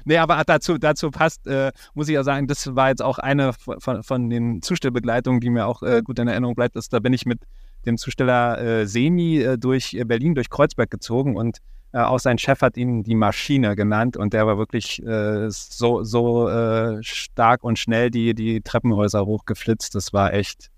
Nee, 0.05 0.19
aber 0.19 0.43
dazu, 0.47 0.79
dazu 0.79 1.11
passt, 1.11 1.47
äh, 1.47 1.73
muss 1.95 2.09
ich 2.09 2.15
ja 2.15 2.23
sagen, 2.23 2.47
das 2.47 2.75
war 2.75 2.89
jetzt 2.89 3.03
auch 3.03 3.19
eine 3.19 3.53
von, 3.53 4.03
von 4.03 4.31
den 4.31 4.63
Zustellbegleitungen, 4.63 5.41
die 5.41 5.51
mir 5.51 5.67
auch 5.67 5.83
äh, 5.83 6.03
gut 6.03 6.19
in 6.19 6.29
Erinnerung 6.29 6.55
bleibt. 6.55 6.77
Ist, 6.77 6.93
da 6.93 6.99
bin 6.99 7.13
ich 7.13 7.27
mit 7.27 7.41
dem 7.85 7.99
Zusteller 7.99 8.59
äh, 8.59 8.87
Semi 8.87 9.39
äh, 9.39 9.59
durch 9.59 10.01
Berlin, 10.07 10.35
durch 10.35 10.51
Kreuzberg 10.51 10.91
gezogen 10.91 11.37
und 11.37 11.59
äh, 11.93 11.99
auch 11.99 12.19
sein 12.21 12.39
Chef 12.39 12.61
hat 12.61 12.77
ihn 12.77 13.03
die 13.03 13.15
Maschine 13.15 13.77
genannt 13.77 14.17
und 14.17 14.33
der 14.33 14.47
war 14.47 14.59
wirklich 14.59 15.03
äh, 15.05 15.51
so, 15.51 16.03
so 16.05 16.49
stark 17.01 17.65
und 17.65 17.79
schnell 17.79 18.11
die, 18.11 18.35
die 18.35 18.61
Treppenhäuser 18.61 19.25
hochgeflitzt. 19.25 19.95
Das 19.95 20.13
war 20.13 20.33
echt, 20.33 20.71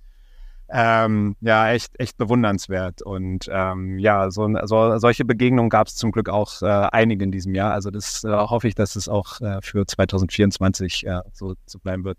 ähm, 0.72 1.36
ja, 1.40 1.70
echt, 1.70 1.98
echt 1.98 2.16
bewundernswert. 2.16 3.02
Und 3.02 3.48
ähm, 3.50 3.98
ja, 3.98 4.30
so, 4.30 4.48
so, 4.64 4.98
solche 4.98 5.24
Begegnungen 5.24 5.68
gab 5.68 5.88
es 5.88 5.96
zum 5.96 6.12
Glück 6.12 6.28
auch 6.28 6.62
äh, 6.62 6.66
einige 6.66 7.24
in 7.24 7.32
diesem 7.32 7.54
Jahr. 7.54 7.72
Also 7.72 7.90
das 7.90 8.24
äh, 8.24 8.28
hoffe 8.30 8.68
ich, 8.68 8.74
dass 8.74 8.96
es 8.96 9.08
auch 9.08 9.40
äh, 9.40 9.60
für 9.62 9.86
2024 9.86 11.06
äh, 11.06 11.20
so, 11.32 11.54
so 11.66 11.78
bleiben 11.78 12.04
wird. 12.04 12.18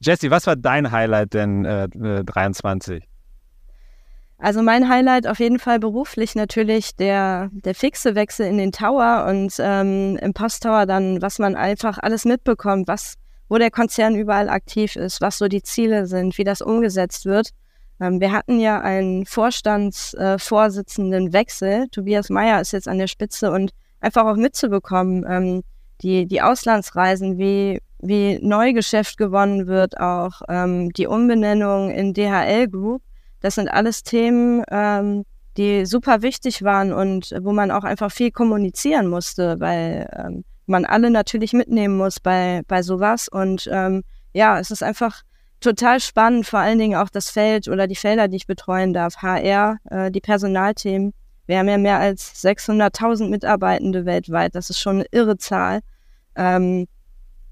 Jesse, 0.00 0.30
was 0.30 0.46
war 0.46 0.56
dein 0.56 0.90
Highlight 0.90 1.34
denn 1.34 1.64
äh, 1.64 1.88
23? 2.24 3.08
Also 4.38 4.62
mein 4.62 4.88
Highlight 4.88 5.26
auf 5.26 5.38
jeden 5.38 5.58
Fall 5.58 5.78
beruflich 5.78 6.34
natürlich 6.34 6.96
der, 6.96 7.50
der 7.52 7.74
fixe 7.74 8.14
Wechsel 8.14 8.46
in 8.46 8.58
den 8.58 8.72
Tower 8.72 9.26
und 9.28 9.54
ähm, 9.58 10.18
im 10.20 10.34
Posttower 10.34 10.86
dann, 10.86 11.22
was 11.22 11.38
man 11.38 11.54
einfach 11.54 11.98
alles 11.98 12.24
mitbekommt, 12.24 12.88
was, 12.88 13.14
wo 13.48 13.56
der 13.56 13.70
Konzern 13.70 14.16
überall 14.16 14.48
aktiv 14.48 14.96
ist, 14.96 15.20
was 15.20 15.38
so 15.38 15.48
die 15.48 15.62
Ziele 15.62 16.06
sind, 16.06 16.36
wie 16.36 16.44
das 16.44 16.60
umgesetzt 16.60 17.24
wird. 17.26 17.50
Ähm, 18.00 18.20
wir 18.20 18.32
hatten 18.32 18.58
ja 18.60 18.80
einen 18.80 19.26
Vorstandsvorsitzenden-Wechsel. 19.26 21.84
Äh, 21.84 21.88
Tobias 21.88 22.30
Meyer 22.30 22.60
ist 22.60 22.72
jetzt 22.72 22.88
an 22.88 22.98
der 22.98 23.06
Spitze 23.06 23.52
und 23.52 23.70
einfach 24.00 24.26
auch 24.26 24.36
mitzubekommen, 24.36 25.24
ähm, 25.28 25.62
die, 26.02 26.26
die 26.26 26.42
Auslandsreisen, 26.42 27.38
wie, 27.38 27.80
wie 28.00 28.38
Neugeschäft 28.42 29.16
gewonnen 29.16 29.66
wird, 29.66 29.98
auch 30.00 30.42
ähm, 30.48 30.92
die 30.92 31.06
Umbenennung 31.06 31.90
in 31.90 32.12
DHL 32.12 32.68
Group. 32.68 33.02
Das 33.40 33.54
sind 33.56 33.68
alles 33.68 34.02
Themen, 34.02 34.64
die 35.58 35.84
super 35.84 36.22
wichtig 36.22 36.62
waren 36.62 36.94
und 36.94 37.34
wo 37.42 37.52
man 37.52 37.70
auch 37.70 37.84
einfach 37.84 38.10
viel 38.10 38.30
kommunizieren 38.30 39.06
musste, 39.06 39.60
weil 39.60 40.42
man 40.64 40.86
alle 40.86 41.10
natürlich 41.10 41.52
mitnehmen 41.52 41.98
muss 41.98 42.20
bei, 42.20 42.62
bei 42.68 42.80
sowas. 42.80 43.28
Und 43.28 43.66
ja, 43.66 44.58
es 44.58 44.70
ist 44.70 44.82
einfach 44.82 45.24
total 45.64 46.00
spannend, 46.00 46.46
vor 46.46 46.60
allen 46.60 46.78
Dingen 46.78 46.96
auch 46.96 47.08
das 47.08 47.30
Feld 47.30 47.68
oder 47.68 47.86
die 47.86 47.96
Felder, 47.96 48.28
die 48.28 48.36
ich 48.36 48.46
betreuen 48.46 48.92
darf. 48.92 49.16
HR, 49.16 49.78
äh, 49.90 50.10
die 50.10 50.20
Personalthemen. 50.20 51.12
Wir 51.46 51.58
haben 51.58 51.68
ja 51.68 51.78
mehr 51.78 51.98
als 51.98 52.42
600.000 52.42 53.28
Mitarbeitende 53.28 54.06
weltweit. 54.06 54.54
Das 54.54 54.70
ist 54.70 54.80
schon 54.80 54.96
eine 54.96 55.06
irre 55.10 55.36
Zahl. 55.36 55.80
Ähm, 56.36 56.86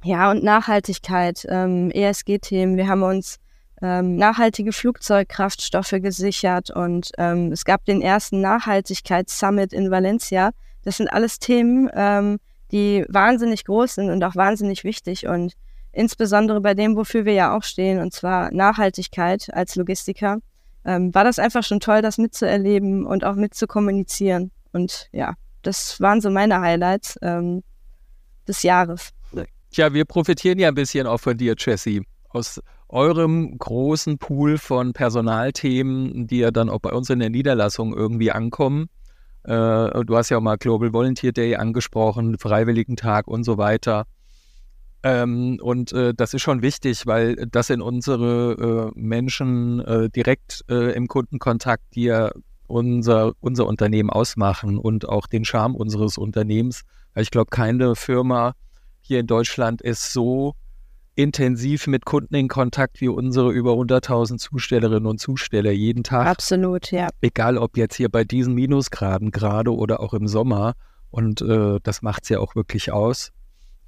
ja, 0.05 0.31
und 0.31 0.43
Nachhaltigkeit, 0.43 1.47
ähm, 1.49 1.91
ESG-Themen. 1.91 2.77
Wir 2.77 2.89
haben 2.89 3.03
uns 3.03 3.39
ähm, 3.81 4.17
nachhaltige 4.17 4.73
Flugzeugkraftstoffe 4.73 5.95
gesichert 6.01 6.71
und 6.71 7.11
ähm, 7.19 7.53
es 7.53 7.65
gab 7.65 7.85
den 7.85 8.01
ersten 8.01 8.41
Nachhaltigkeitssummit 8.41 9.73
in 9.73 9.91
Valencia. 9.91 10.51
Das 10.83 10.97
sind 10.97 11.09
alles 11.09 11.39
Themen, 11.39 11.91
ähm, 11.95 12.39
die 12.71 13.05
wahnsinnig 13.09 13.65
groß 13.65 13.97
sind 13.97 14.11
und 14.11 14.23
auch 14.25 14.37
wahnsinnig 14.37 14.85
wichtig 14.85 15.27
und 15.27 15.55
insbesondere 15.93 16.61
bei 16.61 16.75
dem, 16.75 16.97
wofür 16.97 17.25
wir 17.25 17.35
ja 17.35 17.57
auch 17.57 17.63
stehen, 17.63 18.01
und 18.01 18.13
zwar 18.13 18.51
Nachhaltigkeit 18.53 19.49
als 19.53 19.77
Logistiker, 19.77 20.39
ähm, 20.85 21.15
war 21.15 21.25
das 21.25 21.39
einfach 21.39 21.63
schon 21.63 21.81
toll, 21.81 22.03
das 22.03 22.19
mitzuerleben 22.19 23.07
und 23.07 23.25
auch 23.25 23.35
mitzukommunizieren. 23.35 24.51
Und 24.73 25.09
ja, 25.13 25.35
das 25.63 26.01
waren 26.01 26.21
so 26.21 26.31
meine 26.31 26.61
Highlights 26.61 27.19
ähm, 27.23 27.63
des 28.49 28.63
Jahres. 28.63 29.11
Tja, 29.71 29.95
wir 29.95 30.05
profitieren 30.05 30.59
ja 30.59 30.69
ein 30.69 30.75
bisschen 30.75 31.07
auch 31.07 31.21
von 31.21 31.37
dir, 31.37 31.55
Jesse. 31.57 32.03
aus 32.29 32.61
eurem 32.89 33.57
großen 33.57 34.19
Pool 34.19 34.59
von 34.59 34.93
Personalthemen, 34.93 36.27
die 36.27 36.41
ja 36.41 36.51
dann 36.51 36.69
auch 36.69 36.81
bei 36.81 36.93
uns 36.93 37.09
in 37.09 37.21
der 37.21 37.31
Niederlassung 37.31 37.95
irgendwie 37.95 38.31
ankommen. 38.31 38.89
Äh, 39.45 40.05
du 40.05 40.17
hast 40.17 40.29
ja 40.29 40.37
auch 40.37 40.43
mal 40.43 40.59
Global 40.59 40.93
Volunteer 40.93 41.33
Day 41.33 41.57
angesprochen, 41.57 42.39
Freiwilligentag 42.39 43.29
und 43.29 43.45
so 43.45 43.57
weiter. 43.57 44.05
Ähm, 45.03 45.59
und 45.61 45.93
äh, 45.93 46.15
das 46.15 46.33
ist 46.35 46.43
schon 46.43 46.63
wichtig, 46.63 47.07
weil 47.07 47.35
das 47.51 47.71
in 47.71 47.83
unsere 47.83 48.93
äh, 48.95 48.99
Menschen 48.99 49.81
äh, 49.81 50.09
direkt 50.11 50.65
äh, 50.69 50.93
im 50.95 51.09
Kundenkontakt, 51.09 51.83
die 51.95 52.05
ja 52.05 52.31
unser, 52.69 53.33
unser 53.41 53.67
Unternehmen 53.67 54.11
ausmachen 54.11 54.79
und 54.79 55.09
auch 55.09 55.27
den 55.27 55.45
Charme 55.45 55.75
unseres 55.75 56.19
Unternehmens. 56.19 56.83
Weil 57.15 57.25
ich 57.25 57.31
glaube, 57.31 57.51
keine 57.51 57.97
Firma 57.97 58.55
hier 59.01 59.21
in 59.21 59.27
Deutschland 59.27 59.83
ist 59.83 60.13
so 60.13 60.55
intensiv 61.15 61.87
mit 61.87 62.05
Kunden 62.05 62.35
in 62.35 62.49
Kontakt 62.49 63.01
wie 63.01 63.09
unsere 63.09 63.53
über 63.53 63.73
100.000 63.73 64.39
Zustellerinnen 64.39 65.07
und 65.07 65.19
Zusteller 65.19 65.73
jeden 65.73 66.05
Tag. 66.05 66.27
Absolut, 66.27 66.91
ja. 66.91 67.09
Egal 67.21 67.59
ob 67.59 67.77
jetzt 67.77 67.97
hier 67.97 68.09
bei 68.09 68.25
diesen 68.25 68.55
Minusgraden 68.55 69.31
gerade 69.31 69.75
oder 69.75 70.01
auch 70.01 70.15
im 70.15 70.27
Sommer. 70.27 70.75
Und 71.11 71.43
äh, 71.43 71.79
das 71.83 72.01
macht 72.01 72.23
es 72.23 72.31
ja 72.31 72.39
auch 72.39 72.55
wirklich 72.57 72.93
aus. 72.93 73.33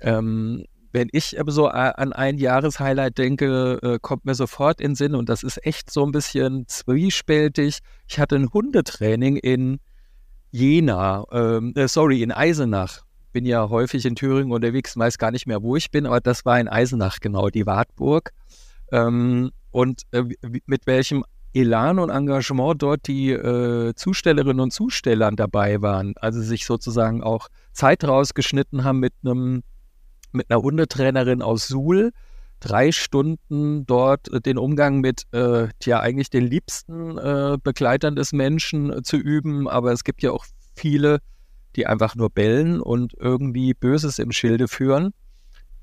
Ähm, 0.00 0.66
wenn 0.94 1.08
ich 1.10 1.36
so 1.48 1.66
an 1.66 2.12
ein 2.12 2.38
Jahreshighlight 2.38 3.18
denke, 3.18 3.80
äh, 3.82 3.98
kommt 4.00 4.24
mir 4.24 4.36
sofort 4.36 4.80
in 4.80 4.94
Sinn 4.94 5.16
und 5.16 5.28
das 5.28 5.42
ist 5.42 5.66
echt 5.66 5.90
so 5.90 6.06
ein 6.06 6.12
bisschen 6.12 6.68
zwiespältig. 6.68 7.80
Ich 8.06 8.20
hatte 8.20 8.36
ein 8.36 8.52
Hundetraining 8.52 9.36
in 9.36 9.80
Jena, 10.52 11.24
ähm, 11.32 11.72
äh, 11.74 11.88
sorry, 11.88 12.22
in 12.22 12.30
Eisenach. 12.30 13.02
Bin 13.32 13.44
ja 13.44 13.68
häufig 13.68 14.06
in 14.06 14.14
Thüringen 14.14 14.52
unterwegs, 14.52 14.96
weiß 14.96 15.18
gar 15.18 15.32
nicht 15.32 15.48
mehr, 15.48 15.64
wo 15.64 15.74
ich 15.74 15.90
bin, 15.90 16.06
aber 16.06 16.20
das 16.20 16.44
war 16.44 16.60
in 16.60 16.68
Eisenach 16.68 17.18
genau, 17.18 17.50
die 17.50 17.66
Wartburg. 17.66 18.30
Ähm, 18.92 19.50
und 19.72 20.02
äh, 20.12 20.22
mit 20.66 20.86
welchem 20.86 21.24
Elan 21.54 21.98
und 21.98 22.10
Engagement 22.10 22.80
dort 22.80 23.08
die 23.08 23.32
äh, 23.32 23.94
Zustellerinnen 23.96 24.60
und 24.60 24.72
Zusteller 24.72 25.32
dabei 25.32 25.82
waren. 25.82 26.14
Also 26.18 26.40
sich 26.40 26.66
sozusagen 26.66 27.20
auch 27.24 27.48
Zeit 27.72 28.04
rausgeschnitten 28.04 28.84
haben 28.84 29.00
mit 29.00 29.14
einem 29.24 29.64
mit 30.34 30.50
einer 30.50 30.62
Hundetrainerin 30.62 31.42
aus 31.42 31.66
Suhl 31.68 32.12
drei 32.64 32.92
Stunden 32.92 33.86
dort 33.86 34.32
äh, 34.32 34.40
den 34.40 34.58
Umgang 34.58 35.00
mit 35.00 35.24
äh, 35.32 35.68
ja 35.84 36.00
eigentlich 36.00 36.30
den 36.30 36.44
liebsten 36.44 37.18
äh, 37.18 37.58
Begleitern 37.62 38.16
des 38.16 38.32
Menschen 38.32 38.92
äh, 38.92 39.02
zu 39.02 39.16
üben. 39.16 39.68
Aber 39.68 39.92
es 39.92 40.04
gibt 40.04 40.22
ja 40.22 40.30
auch 40.30 40.46
viele, 40.74 41.18
die 41.76 41.86
einfach 41.86 42.14
nur 42.14 42.30
bellen 42.30 42.80
und 42.80 43.14
irgendwie 43.18 43.74
Böses 43.74 44.18
im 44.18 44.32
Schilde 44.32 44.68
führen. 44.68 45.12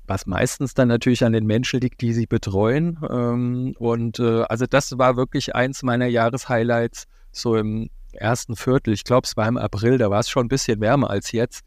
Was 0.06 0.26
meistens 0.26 0.74
dann 0.74 0.88
natürlich 0.88 1.24
an 1.24 1.32
den 1.32 1.46
Menschen 1.46 1.80
liegt, 1.80 2.00
die 2.00 2.12
sie 2.12 2.26
betreuen. 2.26 2.98
Ähm, 3.08 3.74
und 3.78 4.18
äh, 4.18 4.42
also 4.42 4.66
das 4.66 4.98
war 4.98 5.16
wirklich 5.16 5.54
eins 5.54 5.82
meiner 5.84 6.06
Jahreshighlights, 6.06 7.04
so 7.30 7.56
im 7.56 7.88
ersten 8.12 8.56
Viertel. 8.56 8.92
Ich 8.92 9.04
glaube, 9.04 9.26
es 9.26 9.36
war 9.36 9.46
im 9.46 9.56
April, 9.56 9.98
da 9.98 10.10
war 10.10 10.20
es 10.20 10.28
schon 10.28 10.46
ein 10.46 10.48
bisschen 10.48 10.80
wärmer 10.80 11.10
als 11.10 11.30
jetzt. 11.30 11.62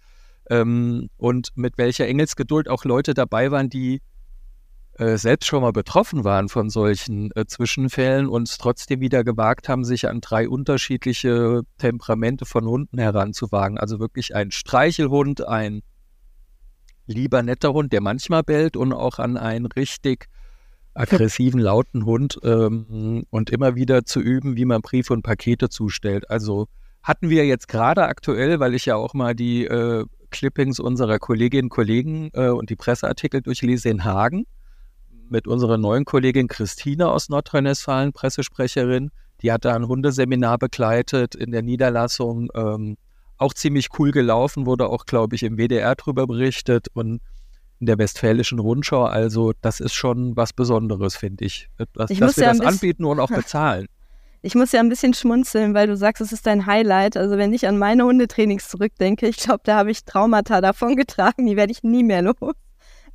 Ähm, 0.50 1.10
und 1.18 1.50
mit 1.56 1.78
welcher 1.78 2.08
Engelsgeduld 2.08 2.70
auch 2.70 2.86
Leute 2.86 3.14
dabei 3.14 3.52
waren, 3.52 3.70
die 3.70 4.02
äh, 4.98 5.18
selbst 5.18 5.48
schon 5.48 5.62
mal 5.62 5.74
betroffen 5.74 6.24
waren 6.24 6.48
von 6.48 6.70
solchen 6.70 7.32
äh, 7.36 7.46
Zwischenfällen 7.46 8.28
und 8.28 8.58
trotzdem 8.58 9.02
wieder 9.02 9.24
gewagt 9.24 9.68
haben, 9.68 9.84
sich 9.84 10.08
an 10.08 10.22
drei 10.22 10.48
unterschiedliche 10.48 11.64
Temperamente 11.78 12.46
von 12.46 12.66
Hunden 12.66 12.98
heranzuwagen. 12.98 13.78
Also 13.78 14.00
wirklich 14.00 14.36
ein 14.36 14.52
Streichelhund, 14.52 15.46
ein 15.46 15.82
lieber 17.08 17.44
netter 17.44 17.74
Hund, 17.74 17.92
der 17.92 18.02
manchmal 18.02 18.44
bellt 18.44 18.78
und 18.78 18.94
auch 18.94 19.20
an 19.20 19.36
einen 19.36 19.66
richtig 19.66 20.28
aggressiven, 20.94 21.60
lauten 21.60 22.06
Hund 22.06 22.40
ähm, 22.44 23.25
und 23.30 23.50
immer 23.50 23.75
wieder 23.75 24.06
zu 24.06 24.22
üben, 24.22 24.56
wie 24.56 24.66
man 24.66 24.82
Briefe 24.82 25.12
und 25.12 25.24
Pakete 25.24 25.68
zustellt. 25.68 26.30
Also 26.30 26.68
hatten 27.04 27.30
wir 27.30 27.46
jetzt 27.46 27.68
gerade 27.68 28.06
aktuell, 28.06 28.60
weil 28.60 28.74
ich 28.74 28.86
ja 28.86 28.96
auch 28.96 29.14
mal 29.14 29.36
die 29.36 29.66
äh, 29.66 30.06
Clippings 30.36 30.82
unserer 30.82 31.18
Kolleginnen 31.18 31.68
und 31.68 31.70
Kollegen 31.70 32.30
äh, 32.34 32.50
und 32.50 32.70
die 32.70 32.75
Presseartikel 32.75 33.42
durchlese 33.42 33.88
in 33.88 34.04
Hagen 34.04 34.46
mit 35.30 35.48
unserer 35.48 35.77
neuen 35.77 36.04
Kollegin 36.04 36.50
Christine 36.50 37.10
aus 37.10 37.30
Nordrhein-Westfalen, 37.30 38.12
Pressesprecherin. 38.12 39.12
Die 39.42 39.51
hat 39.54 39.63
da 39.63 39.74
ein 39.74 39.88
Hundeseminar 39.88 40.58
begleitet 40.58 41.36
in 41.36 41.51
der 41.51 41.62
Niederlassung. 41.62 42.50
Ähm, 42.54 42.98
auch 43.38 43.54
ziemlich 43.54 43.88
cool 43.98 44.12
gelaufen, 44.12 44.65
wurde 44.65 44.89
auch, 44.89 45.06
glaube 45.06 45.36
ich, 45.36 45.44
im 45.44 45.58
WDR 45.58 45.96
drüber 45.96 46.27
berichtet 46.27 46.88
und 46.94 47.22
in 47.80 47.86
der 47.86 47.98
Westfälischen 47.98 48.60
Rundschau. 48.60 49.06
Also 49.06 49.54
das 49.62 49.80
ist 49.80 49.94
schon 49.94 50.36
was 50.36 50.51
Besonderes, 50.51 51.15
finde 51.15 51.46
ich. 51.46 51.70
Dass, 51.94 52.10
ich 52.10 52.20
dass 52.20 52.36
wir 52.36 52.44
ja 52.44 52.54
das 52.54 52.62
anbieten 52.62 53.06
und 53.06 53.22
auch 53.22 53.30
bezahlen. 53.30 53.88
Ich 54.42 54.56
muss 54.56 54.72
ja 54.72 54.80
ein 54.80 54.89
bisschen 54.89 55.13
schmunzeln, 55.13 55.74
weil 55.74 55.88
du 55.88 55.98
sagst, 55.98 56.22
es 56.22 56.32
ist 56.32 56.46
dein 56.46 56.65
Highlight. 56.65 57.18
Also 57.18 57.38
wenn 57.38 57.54
ich 57.54 57.68
an 57.68 57.77
meine 57.77 58.04
Hundetrainings 58.04 58.70
zurückdenke, 58.70 59.27
ich 59.27 59.38
glaube, 59.38 59.62
da 59.63 59.77
habe 59.77 59.92
ich 59.92 60.06
Traumata 60.06 60.62
davongetragen, 60.62 61.46
die 61.48 61.56
werde 61.56 61.72
ich 61.72 61.84
nie 61.84 62.04
mehr 62.04 62.22
los. 62.22 62.54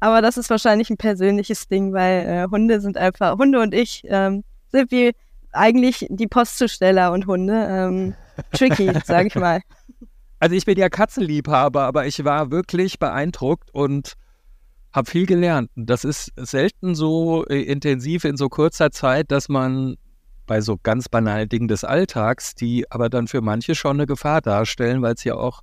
Aber 0.00 0.22
das 0.22 0.38
ist 0.38 0.50
wahrscheinlich 0.50 0.90
ein 0.90 0.96
persönliches 0.96 1.68
Ding, 1.68 1.92
weil 1.92 2.26
äh, 2.26 2.46
Hunde 2.50 2.80
sind 2.80 2.96
einfach, 2.96 3.38
Hunde 3.38 3.60
und 3.60 3.74
ich 3.74 4.02
ähm, 4.06 4.44
sind 4.68 4.90
wie 4.90 5.12
eigentlich 5.52 6.06
die 6.08 6.26
Postzusteller 6.26 7.12
und 7.12 7.26
Hunde. 7.26 7.66
Ähm, 7.68 8.14
tricky, 8.52 8.90
sage 9.04 9.28
ich 9.28 9.34
mal. 9.34 9.60
Also 10.38 10.56
ich 10.56 10.64
bin 10.64 10.78
ja 10.78 10.88
Katzenliebhaber, 10.88 11.82
aber 11.82 12.06
ich 12.06 12.24
war 12.24 12.50
wirklich 12.50 12.98
beeindruckt 12.98 13.70
und 13.74 14.14
habe 14.92 15.10
viel 15.10 15.26
gelernt. 15.26 15.70
Das 15.76 16.04
ist 16.04 16.32
selten 16.36 16.94
so 16.94 17.44
äh, 17.46 17.62
intensiv 17.62 18.24
in 18.24 18.36
so 18.36 18.48
kurzer 18.48 18.90
Zeit, 18.90 19.30
dass 19.30 19.48
man 19.48 19.96
bei 20.50 20.60
so 20.60 20.78
ganz 20.82 21.08
banalen 21.08 21.48
Dingen 21.48 21.68
des 21.68 21.84
Alltags, 21.84 22.56
die 22.56 22.84
aber 22.90 23.08
dann 23.08 23.28
für 23.28 23.40
manche 23.40 23.76
schon 23.76 23.98
eine 23.98 24.06
Gefahr 24.06 24.40
darstellen, 24.40 25.00
weil 25.00 25.14
es 25.14 25.22
ja 25.22 25.36
auch 25.36 25.60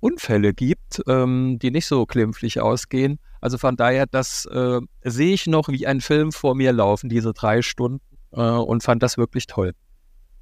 Unfälle 0.00 0.52
gibt, 0.52 1.00
ähm, 1.06 1.60
die 1.62 1.70
nicht 1.70 1.86
so 1.86 2.04
klimpflich 2.04 2.60
ausgehen. 2.60 3.20
Also 3.40 3.58
von 3.58 3.76
daher, 3.76 4.06
das 4.06 4.44
äh, 4.46 4.80
sehe 5.04 5.34
ich 5.34 5.46
noch 5.46 5.68
wie 5.68 5.86
ein 5.86 6.00
Film 6.00 6.32
vor 6.32 6.56
mir 6.56 6.72
laufen, 6.72 7.08
diese 7.08 7.32
drei 7.32 7.62
Stunden, 7.62 8.00
äh, 8.32 8.40
und 8.40 8.82
fand 8.82 9.04
das 9.04 9.16
wirklich 9.16 9.46
toll. 9.46 9.72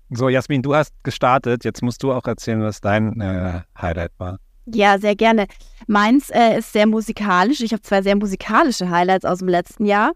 So, 0.09 0.31
Jasmin, 0.31 0.63
du 0.63 0.75
hast 0.75 0.95
gestartet. 1.03 1.63
Jetzt 1.63 1.83
musst 1.83 2.03
du 2.03 2.15
auch 2.15 2.25
erzählen, 2.27 2.63
was 2.63 2.81
dein 2.81 3.21
äh, 3.21 3.61
Highlight 3.79 4.13
war. 4.17 4.39
Ja, 4.65 4.99
sehr 4.99 5.17
gerne. 5.17 5.49
Meins 5.87 6.31
äh, 6.31 6.57
ist 6.59 6.73
sehr 6.73 6.87
musikalisch. 6.87 7.61
Ich 7.61 7.75
habe 7.75 7.83
zwei 7.83 8.01
sehr 8.01 8.17
musikalische 8.17 8.89
Highlights 8.89 9.27
aus 9.27 9.41
dem 9.41 9.49
letzten 9.49 9.85
Jahr. 9.85 10.13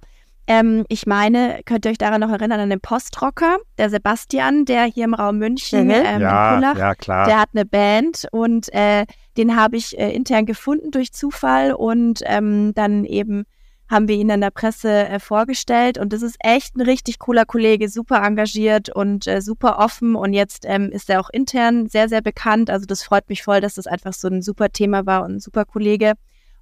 Ähm, 0.47 0.85
ich 0.89 1.07
meine, 1.07 1.61
könnt 1.65 1.85
ihr 1.85 1.91
euch 1.91 1.99
daran 1.99 2.21
noch 2.21 2.31
erinnern 2.31 2.61
an 2.61 2.71
den 2.71 2.81
Postrocker, 2.81 3.59
der 3.79 3.91
Sebastian, 3.91 4.65
der 4.65 4.85
hier 4.85 5.05
im 5.05 5.15
Raum 5.15 5.39
München, 5.39 5.87
mhm. 5.87 5.91
ähm, 5.91 6.21
ja, 6.23 6.55
Pullach, 6.55 6.79
ja, 6.79 6.95
klar. 6.95 7.27
der 7.27 7.41
hat 7.41 7.49
eine 7.53 7.65
Band 7.65 8.29
und 8.31 8.73
äh, 8.73 9.07
den 9.37 9.57
habe 9.57 9.77
ich 9.77 9.99
äh, 9.99 10.13
intern 10.13 10.47
gefunden 10.47 10.93
durch 10.93 11.13
Zufall 11.13 11.73
und 11.73 12.21
ähm, 12.25 12.73
dann 12.75 13.05
eben 13.05 13.45
haben 13.89 14.09
wir 14.09 14.17
ihn 14.17 14.31
in 14.31 14.41
der 14.41 14.51
Presse 14.51 15.09
äh, 15.09 15.21
vorgestellt 15.21 15.99
und 15.99 16.13
das 16.13 16.23
ist 16.23 16.37
echt 16.41 16.77
ein 16.77 16.81
richtig 16.81 17.19
cooler 17.19 17.45
Kollege, 17.45 17.89
super 17.89 18.23
engagiert 18.23 18.89
und 18.89 19.27
äh, 19.27 19.41
super 19.41 19.79
offen 19.79 20.17
und 20.17 20.33
jetzt 20.33 20.65
ähm, 20.67 20.91
ist 20.91 21.09
er 21.11 21.21
auch 21.21 21.31
intern 21.31 21.87
sehr, 21.89 22.09
sehr 22.09 22.21
bekannt. 22.21 22.69
Also 22.71 22.87
das 22.87 23.03
freut 23.03 23.29
mich 23.29 23.43
voll, 23.43 23.61
dass 23.61 23.75
das 23.75 23.87
einfach 23.87 24.13
so 24.13 24.29
ein 24.29 24.43
super 24.43 24.71
Thema 24.71 25.07
war 25.07 25.25
und 25.25 25.37
ein 25.37 25.41
super 25.41 25.65
Kollege. 25.65 26.15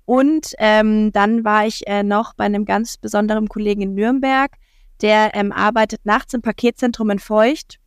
Und 0.06 0.52
ähm, 0.58 1.12
dann 1.12 1.44
war 1.44 1.66
ich 1.66 1.86
äh, 1.86 2.02
noch 2.02 2.34
bei 2.34 2.44
einem 2.44 2.64
ganz 2.64 2.96
besonderen 2.96 3.48
Kollegen 3.48 3.82
in 3.82 3.94
Nürnberg, 3.94 4.52
der 5.00 5.34
ähm, 5.34 5.52
arbeitet 5.52 6.04
nachts 6.04 6.34
im 6.34 6.42
Paketzentrum 6.42 7.10
in 7.10 7.18
Feucht 7.18 7.78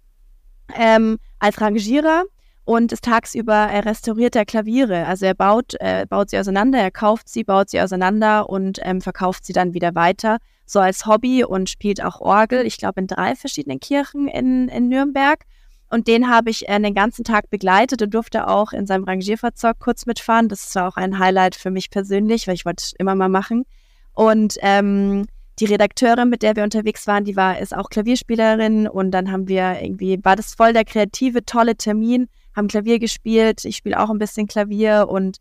ähm, 0.75 1.19
als 1.39 1.61
Rangierer 1.61 2.23
und 2.65 2.91
ist 2.91 3.05
tagsüber 3.05 3.53
äh, 3.53 3.79
restauriert 3.79 4.35
er 4.35 4.45
Klaviere. 4.45 5.05
Also 5.05 5.25
er 5.25 5.35
baut, 5.35 5.75
äh, 5.79 6.05
baut 6.07 6.31
sie 6.31 6.37
auseinander, 6.37 6.79
er 6.79 6.91
kauft 6.91 7.29
sie, 7.29 7.43
baut 7.43 7.69
sie 7.69 7.79
auseinander 7.79 8.49
und 8.49 8.79
ähm, 8.81 8.99
verkauft 8.99 9.45
sie 9.45 9.53
dann 9.53 9.73
wieder 9.73 9.95
weiter, 9.95 10.37
so 10.65 10.79
als 10.79 11.05
Hobby 11.05 11.45
und 11.45 11.69
spielt 11.69 12.03
auch 12.03 12.19
Orgel, 12.19 12.65
ich 12.65 12.77
glaube 12.77 12.99
in 12.99 13.07
drei 13.07 13.35
verschiedenen 13.35 13.79
Kirchen 13.79 14.27
in, 14.27 14.67
in 14.67 14.89
Nürnberg. 14.89 15.45
Und 15.89 16.07
den 16.07 16.29
habe 16.29 16.49
ich 16.49 16.67
äh, 16.67 16.79
den 16.79 16.93
ganzen 16.93 17.23
Tag 17.23 17.49
begleitet 17.49 18.01
und 18.01 18.13
durfte 18.13 18.47
auch 18.47 18.73
in 18.73 18.85
seinem 18.85 19.05
Rangierfahrzeug 19.05 19.79
kurz 19.79 20.05
mitfahren. 20.05 20.49
Das 20.49 20.75
war 20.75 20.87
auch 20.87 20.97
ein 20.97 21.19
Highlight 21.19 21.55
für 21.55 21.71
mich 21.71 21.89
persönlich, 21.89 22.47
weil 22.47 22.55
ich 22.55 22.65
wollte 22.65 22.83
es 22.83 22.93
immer 22.97 23.15
mal 23.15 23.29
machen. 23.29 23.65
Und 24.13 24.55
ähm, 24.61 25.27
die 25.59 25.65
Redakteurin, 25.65 26.29
mit 26.29 26.43
der 26.43 26.55
wir 26.55 26.63
unterwegs 26.63 27.07
waren, 27.07 27.23
die 27.23 27.35
war, 27.35 27.59
ist 27.59 27.75
auch 27.75 27.89
Klavierspielerin 27.89 28.87
und 28.87 29.11
dann 29.11 29.31
haben 29.31 29.47
wir 29.47 29.81
irgendwie, 29.81 30.19
war 30.23 30.35
das 30.35 30.53
voll 30.53 30.73
der 30.73 30.85
kreative, 30.85 31.45
tolle 31.45 31.75
Termin, 31.75 32.27
haben 32.55 32.67
Klavier 32.67 32.99
gespielt. 32.99 33.65
Ich 33.65 33.77
spiele 33.77 33.99
auch 33.99 34.09
ein 34.09 34.19
bisschen 34.19 34.47
Klavier 34.47 35.07
und 35.09 35.37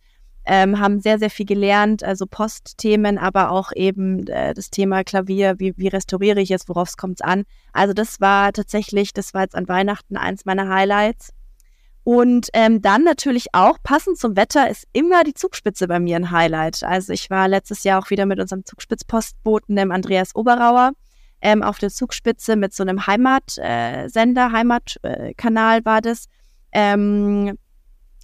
ähm, 0.46 0.78
haben 0.78 1.00
sehr, 1.00 1.18
sehr 1.18 1.30
viel 1.30 1.46
gelernt, 1.46 2.04
also 2.04 2.24
Postthemen, 2.26 3.18
aber 3.18 3.50
auch 3.50 3.72
eben 3.74 4.26
äh, 4.28 4.54
das 4.54 4.70
Thema 4.70 5.02
Klavier, 5.02 5.56
wie, 5.58 5.74
wie 5.76 5.88
restauriere 5.88 6.40
ich 6.40 6.52
es, 6.52 6.68
worauf 6.68 6.96
kommt 6.96 7.20
es 7.20 7.26
an. 7.26 7.44
Also 7.72 7.92
das 7.92 8.20
war 8.20 8.52
tatsächlich, 8.52 9.12
das 9.12 9.34
war 9.34 9.42
jetzt 9.42 9.56
an 9.56 9.68
Weihnachten 9.68 10.16
eins 10.16 10.44
meiner 10.44 10.68
Highlights. 10.68 11.32
Und 12.04 12.50
ähm, 12.52 12.80
dann 12.80 13.02
natürlich 13.02 13.48
auch, 13.52 13.78
passend 13.82 14.16
zum 14.18 14.36
Wetter, 14.36 14.70
ist 14.70 14.86
immer 14.92 15.24
die 15.24 15.34
Zugspitze 15.34 15.88
bei 15.88 15.98
mir 15.98 16.14
ein 16.14 16.30
Highlight. 16.30 16.84
Also 16.84 17.12
ich 17.12 17.28
war 17.30 17.48
letztes 17.48 17.82
Jahr 17.82 18.00
auch 18.00 18.10
wieder 18.10 18.26
mit 18.26 18.38
unserem 18.38 18.64
Zugspitzpostboten, 18.64 19.74
dem 19.74 19.90
Andreas 19.90 20.36
Oberauer, 20.36 20.92
ähm, 21.40 21.64
auf 21.64 21.78
der 21.78 21.90
Zugspitze 21.90 22.54
mit 22.54 22.72
so 22.72 22.84
einem 22.84 23.08
Heimatsender, 23.08 24.52
Heimatkanal 24.52 25.84
war 25.84 26.00
das. 26.00 26.26
Ähm, 26.70 27.58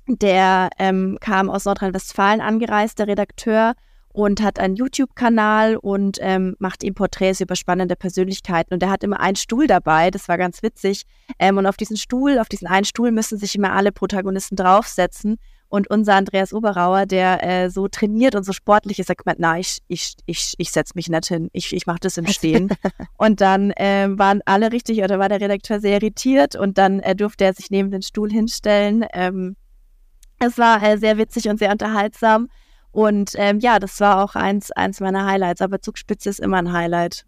der 0.07 0.71
ähm, 0.79 1.19
kam 1.21 1.51
aus 1.51 1.65
Nordrhein-Westfalen 1.65 2.41
angereist, 2.41 2.99
der 2.99 3.09
Redakteur, 3.09 3.75
und 4.13 4.43
hat 4.43 4.59
einen 4.59 4.77
YouTube-Kanal 4.77 5.77
und 5.77 6.19
ähm, 6.21 6.55
macht 6.59 6.83
ihm 6.85 6.95
Porträts 6.95 7.41
über 7.41 7.57
spannende 7.57 7.97
Persönlichkeiten. 7.97 8.75
Und 8.75 8.83
er 8.83 8.91
hat 8.91 9.03
immer 9.03 9.21
einen 9.21 9.37
Stuhl 9.37 9.67
dabei, 9.67 10.11
das 10.11 10.29
war 10.29 10.39
ganz 10.39 10.63
witzig. 10.63 11.05
Ähm, 11.39 11.57
und 11.57 11.67
auf 11.67 11.77
diesen 11.77 11.97
Stuhl, 11.97 12.39
auf 12.39 12.49
diesen 12.49 12.69
einen 12.69 12.85
Stuhl 12.85 13.11
müssen 13.11 13.39
sich 13.39 13.55
immer 13.55 13.73
alle 13.73 13.91
Protagonisten 13.91 14.57
draufsetzen. 14.57 15.39
Und 15.69 15.89
unser 15.89 16.17
Andreas 16.17 16.53
Oberauer, 16.53 17.07
der 17.07 17.43
äh, 17.43 17.71
so 17.71 17.89
trainiert 17.89 18.35
und 18.35 18.45
so 18.45 18.53
sportlich 18.53 18.99
ist, 18.99 19.07
sagt, 19.07 19.23
na, 19.39 19.59
ich, 19.59 19.79
ich, 19.89 20.17
ich, 20.27 20.53
ich 20.59 20.71
setze 20.71 20.93
mich 20.97 21.09
nicht 21.09 21.29
hin, 21.29 21.49
ich, 21.55 21.75
ich 21.75 21.87
mache 21.87 22.01
das 22.01 22.19
im 22.19 22.27
Stehen. 22.27 22.69
und 23.17 23.41
dann 23.41 23.71
äh, 23.71 24.07
waren 24.11 24.43
alle 24.45 24.71
richtig, 24.71 25.03
oder 25.03 25.19
war 25.19 25.31
der 25.31 25.41
Redakteur 25.41 25.81
sehr 25.81 25.95
irritiert 25.95 26.57
und 26.57 26.77
dann 26.77 27.01
äh, 27.01 27.17
durfte 27.17 27.45
er 27.45 27.55
sich 27.55 27.71
neben 27.71 27.91
den 27.91 28.03
Stuhl 28.03 28.31
hinstellen. 28.31 29.07
Ähm, 29.15 29.57
es 30.47 30.59
war 30.59 30.83
äh, 30.83 30.99
sehr 30.99 31.19
witzig 31.19 31.49
und 31.49 31.59
sehr 31.59 31.73
unterhaltsam. 31.73 32.49
Und 32.91 33.33
ähm, 33.37 33.59
ja, 33.61 33.79
das 33.79 33.99
war 34.01 34.23
auch 34.23 34.35
eins, 34.35 34.71
eins 34.73 35.01
meiner 35.01 35.27
Highlights. 35.27 35.63
Aber 35.63 35.81
Zugspitze 35.81 36.29
ist 36.29 36.41
immer 36.41 36.59
ein 36.59 36.73
Highlight. 36.73 37.25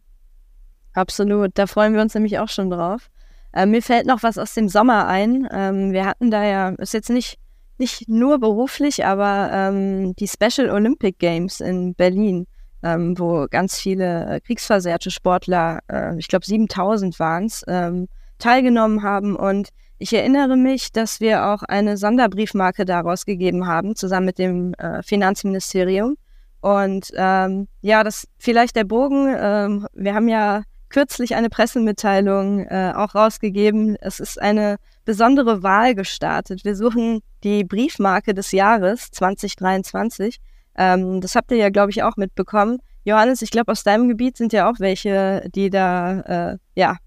Absolut, 0.92 1.52
da 1.54 1.66
freuen 1.66 1.94
wir 1.94 2.02
uns 2.02 2.14
nämlich 2.14 2.38
auch 2.38 2.48
schon 2.48 2.70
drauf. 2.70 3.10
Äh, 3.52 3.66
mir 3.66 3.82
fällt 3.82 4.06
noch 4.06 4.22
was 4.22 4.38
aus 4.38 4.54
dem 4.54 4.68
Sommer 4.68 5.06
ein. 5.06 5.48
Ähm, 5.50 5.92
wir 5.92 6.06
hatten 6.06 6.30
da 6.30 6.44
ja, 6.44 6.68
ist 6.70 6.94
jetzt 6.94 7.10
nicht 7.10 7.38
nicht 7.78 8.08
nur 8.08 8.38
beruflich, 8.38 9.04
aber 9.04 9.50
ähm, 9.52 10.14
die 10.16 10.28
Special 10.28 10.70
Olympic 10.70 11.18
Games 11.18 11.60
in 11.60 11.94
Berlin, 11.94 12.46
ähm, 12.82 13.18
wo 13.18 13.46
ganz 13.50 13.78
viele 13.78 14.26
äh, 14.26 14.40
kriegsversehrte 14.40 15.10
Sportler, 15.10 15.80
äh, 15.90 16.16
ich 16.18 16.28
glaube 16.28 16.46
7000 16.46 17.18
waren 17.18 17.46
es, 17.46 17.64
ähm, 17.66 18.08
teilgenommen 18.38 19.02
haben. 19.02 19.34
Und 19.36 19.70
ich 20.04 20.12
erinnere 20.12 20.58
mich, 20.58 20.92
dass 20.92 21.18
wir 21.20 21.46
auch 21.46 21.62
eine 21.62 21.96
Sonderbriefmarke 21.96 22.84
daraus 22.84 23.24
gegeben 23.24 23.66
haben, 23.66 23.96
zusammen 23.96 24.26
mit 24.26 24.38
dem 24.38 24.74
äh, 24.74 25.02
Finanzministerium. 25.02 26.18
Und 26.60 27.10
ähm, 27.16 27.68
ja, 27.80 28.04
das 28.04 28.28
vielleicht 28.38 28.76
der 28.76 28.84
Bogen. 28.84 29.34
Ähm, 29.34 29.86
wir 29.94 30.14
haben 30.14 30.28
ja 30.28 30.64
kürzlich 30.90 31.36
eine 31.36 31.48
Pressemitteilung 31.48 32.66
äh, 32.66 32.92
auch 32.94 33.14
rausgegeben. 33.14 33.96
Es 34.02 34.20
ist 34.20 34.38
eine 34.38 34.76
besondere 35.06 35.62
Wahl 35.62 35.94
gestartet. 35.94 36.66
Wir 36.66 36.76
suchen 36.76 37.20
die 37.42 37.64
Briefmarke 37.64 38.34
des 38.34 38.52
Jahres 38.52 39.10
2023. 39.10 40.36
Ähm, 40.76 41.22
das 41.22 41.34
habt 41.34 41.50
ihr 41.50 41.56
ja, 41.56 41.70
glaube 41.70 41.92
ich, 41.92 42.02
auch 42.02 42.18
mitbekommen. 42.18 42.76
Johannes, 43.04 43.40
ich 43.40 43.50
glaube, 43.50 43.72
aus 43.72 43.84
deinem 43.84 44.08
Gebiet 44.08 44.36
sind 44.36 44.52
ja 44.52 44.68
auch 44.70 44.80
welche, 44.80 45.48
die 45.54 45.70
da 45.70 46.20
äh, 46.52 46.58
ja 46.74 46.98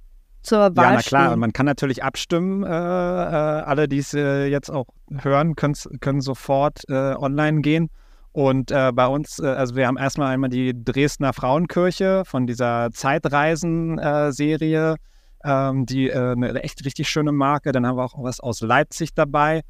zur 0.48 0.76
Wahl 0.76 0.86
Ja, 0.86 0.92
na 0.94 1.02
klar. 1.02 1.28
stehen. 1.28 1.40
Man 1.40 1.54
kann 1.54 1.66
natürlich 1.66 2.04
abstimmen. 2.04 2.64
Äh, 2.64 2.68
äh, 2.68 2.72
alle, 2.72 3.88
die 3.88 4.00
es 4.00 4.14
äh, 4.14 4.48
jetzt 4.48 4.70
auch 4.70 4.88
hören, 5.22 5.56
können 5.56 6.22
sofort 6.22 6.84
äh, 6.90 7.16
online 7.16 7.62
gehen. 7.62 7.90
Und 8.32 8.72
äh, 8.72 8.92
bei 8.94 9.08
uns, 9.08 9.40
äh, 9.40 9.48
also 9.48 9.76
wir 9.76 9.88
haben 9.88 9.98
erstmal 9.98 10.34
einmal 10.34 10.50
die 10.50 10.74
Dresdner 10.74 11.34
Frauenkirche 11.34 12.24
von 12.26 12.48
dieser 12.48 12.90
Zeitreisen-Serie, 12.92 14.96
ähm, 15.44 15.86
die 15.86 16.14
eine 16.14 16.64
echt 16.64 16.84
richtig 16.86 17.10
schöne 17.10 17.32
Marke. 17.32 17.72
Dann 17.72 17.86
haben 17.86 17.98
wir 17.98 18.06
auch 18.06 18.16
was 18.18 18.40
aus 18.40 18.62
Leipzig 18.62 19.14
dabei. 19.14 19.62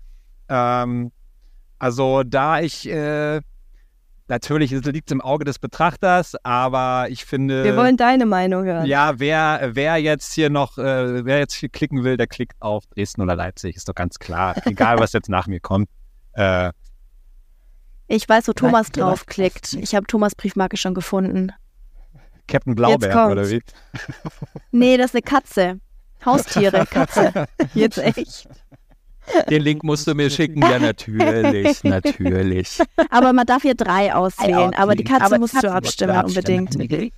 Ähm, 0.50 1.12
also 1.80 2.24
da 2.24 2.60
ich, 2.60 2.90
natürlich 4.28 4.72
liegt 4.72 5.10
es 5.10 5.14
im 5.14 5.22
Auge 5.22 5.46
des 5.46 5.60
Betrachters, 5.60 6.36
aber 6.44 7.08
ich 7.10 7.26
finde... 7.26 7.64
wir 7.64 7.76
wollen 7.78 7.98
deine 7.98 8.26
Meinung 8.26 8.64
hören. 8.66 8.86
Ja, 8.86 9.20
wer, 9.20 9.72
wer 9.74 9.98
jetzt 9.98 10.34
hier 10.34 10.50
noch, 10.50 10.78
äh, 10.78 11.26
wer 11.26 11.40
jetzt 11.40 11.54
hier 11.54 11.70
klicken 11.70 12.04
will, 12.04 12.18
der 12.18 12.28
klickt 12.28 12.56
auf 12.62 12.86
Dresden 12.88 13.22
oder 13.22 13.36
Leipzig, 13.36 13.76
ist 13.76 13.88
doch 13.90 13.96
ganz 13.96 14.20
klar. 14.20 14.56
Egal, 14.66 15.00
was 15.00 15.14
jetzt 15.14 15.30
nach 15.30 15.48
mir 15.48 15.60
kommt. 15.60 15.90
Äh, 16.34 16.72
Ich 18.08 18.28
weiß, 18.28 18.48
wo 18.48 18.54
Thomas 18.54 18.92
draufklickt. 18.92 19.74
Ich 19.74 19.96
habe 19.96 20.08
Thomas 20.08 20.36
Briefmarke 20.36 20.78
schon 20.78 20.94
gefunden. 20.94 21.52
Captain 22.48 22.76
Blaubeer, 22.76 23.30
oder 23.30 23.50
wie? 23.50 23.62
Nee, 24.72 24.98
das 24.98 25.08
ist 25.08 25.16
eine 25.16 25.22
Katze. 25.24 25.80
Haustiere, 26.26 26.86
Katze. 26.90 27.48
Jetzt 27.74 27.98
echt. 27.98 28.48
Den 29.50 29.62
Link 29.62 29.84
musst 29.84 30.08
du 30.08 30.14
mir 30.14 30.30
schicken. 30.30 30.62
Ja, 30.62 30.80
natürlich, 30.80 31.84
natürlich. 31.84 32.80
Aber 33.10 33.34
man 33.34 33.46
darf 33.46 33.62
hier 33.62 33.76
drei 33.76 34.14
auswählen. 34.14 34.74
Aber 34.74 34.96
die 34.96 35.04
Katze 35.04 35.26
aber 35.26 35.40
musst 35.40 35.54
Katze 35.54 35.68
du 35.68 35.74
abstimmen, 35.74 36.16
abstimmen. 36.16 36.68
unbedingt. 36.72 37.14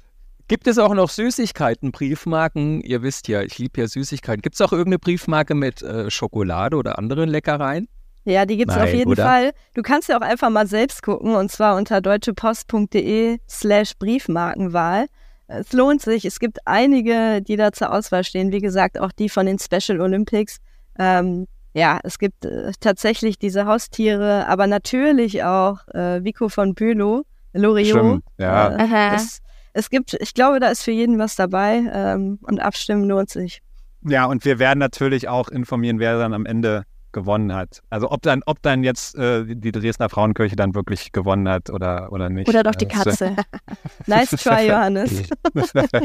Gibt 0.47 0.65
es 0.65 0.79
auch 0.79 0.95
noch 0.95 1.09
Süßigkeiten, 1.09 1.91
Briefmarken? 1.91 2.81
Ihr 2.81 3.03
wisst 3.03 3.27
ja, 3.27 3.43
ich 3.43 3.59
liebe 3.59 3.81
ja 3.81 3.87
Süßigkeiten. 3.87 4.41
Gibt 4.41 4.55
es 4.55 4.61
auch 4.61 4.71
irgendeine 4.71 4.97
Briefmarke 4.97 5.53
mit 5.53 5.83
äh, 5.83 6.09
Schokolade 6.09 6.75
oder 6.75 6.97
anderen 6.97 7.29
Leckereien? 7.29 7.87
Ja, 8.25 8.45
die 8.45 8.57
gibt's 8.57 8.75
auf 8.75 8.83
Nein, 8.85 8.95
jeden 8.95 9.11
oder? 9.11 9.23
Fall. 9.23 9.51
Du 9.75 9.83
kannst 9.83 10.09
ja 10.09 10.17
auch 10.17 10.21
einfach 10.21 10.49
mal 10.49 10.65
selbst 10.67 11.03
gucken 11.03 11.35
und 11.35 11.51
zwar 11.51 11.77
unter 11.77 12.01
deutschepost.de 12.01 13.37
slash 13.47 13.95
Briefmarkenwahl. 13.97 15.05
Es 15.47 15.71
lohnt 15.73 16.01
sich. 16.01 16.25
Es 16.25 16.39
gibt 16.39 16.59
einige, 16.65 17.41
die 17.41 17.55
da 17.55 17.71
zur 17.71 17.91
Auswahl 17.91 18.23
stehen. 18.23 18.51
Wie 18.51 18.61
gesagt, 18.61 18.99
auch 18.99 19.11
die 19.11 19.29
von 19.29 19.45
den 19.45 19.57
Special 19.59 20.01
Olympics. 20.01 20.57
Ähm, 20.97 21.47
ja, 21.79 21.99
es 22.03 22.19
gibt 22.19 22.45
äh, 22.45 22.71
tatsächlich 22.79 23.39
diese 23.39 23.65
Haustiere, 23.65 24.47
aber 24.47 24.67
natürlich 24.67 25.43
auch 25.43 25.87
äh, 25.89 26.23
Vico 26.23 26.49
von 26.49 26.75
Bülow, 26.75 27.23
Loriot. 27.53 27.97
Stimmt, 27.97 28.23
ja. 28.37 28.75
Äh, 28.75 29.15
es, 29.15 29.39
es 29.73 29.89
gibt, 29.89 30.13
ich 30.19 30.33
glaube, 30.33 30.59
da 30.59 30.67
ist 30.69 30.83
für 30.83 30.91
jeden 30.91 31.17
was 31.17 31.35
dabei 31.35 31.83
ähm, 31.91 32.39
und 32.43 32.59
abstimmen 32.59 33.05
lohnt 33.05 33.29
sich. 33.29 33.61
Ja, 34.07 34.25
und 34.25 34.45
wir 34.45 34.59
werden 34.59 34.79
natürlich 34.79 35.27
auch 35.27 35.49
informieren, 35.49 35.99
wer 35.99 36.17
dann 36.19 36.33
am 36.33 36.45
Ende 36.45 36.83
gewonnen 37.11 37.53
hat. 37.55 37.81
Also 37.89 38.11
ob 38.11 38.21
dann, 38.21 38.41
ob 38.45 38.61
dann 38.61 38.83
jetzt 38.83 39.15
äh, 39.15 39.43
die 39.45 39.71
Dresdner 39.71 40.09
Frauenkirche 40.09 40.55
dann 40.55 40.75
wirklich 40.75 41.11
gewonnen 41.11 41.49
hat 41.49 41.69
oder, 41.71 42.11
oder 42.11 42.29
nicht. 42.29 42.47
Oder 42.47 42.61
doch 42.63 42.75
die 42.75 42.85
Äh, 42.85 42.89
es- 42.89 43.03
Katze. 43.03 43.35
Nice 44.05 44.29
try, 44.31 44.67
Johannes. 44.69 45.23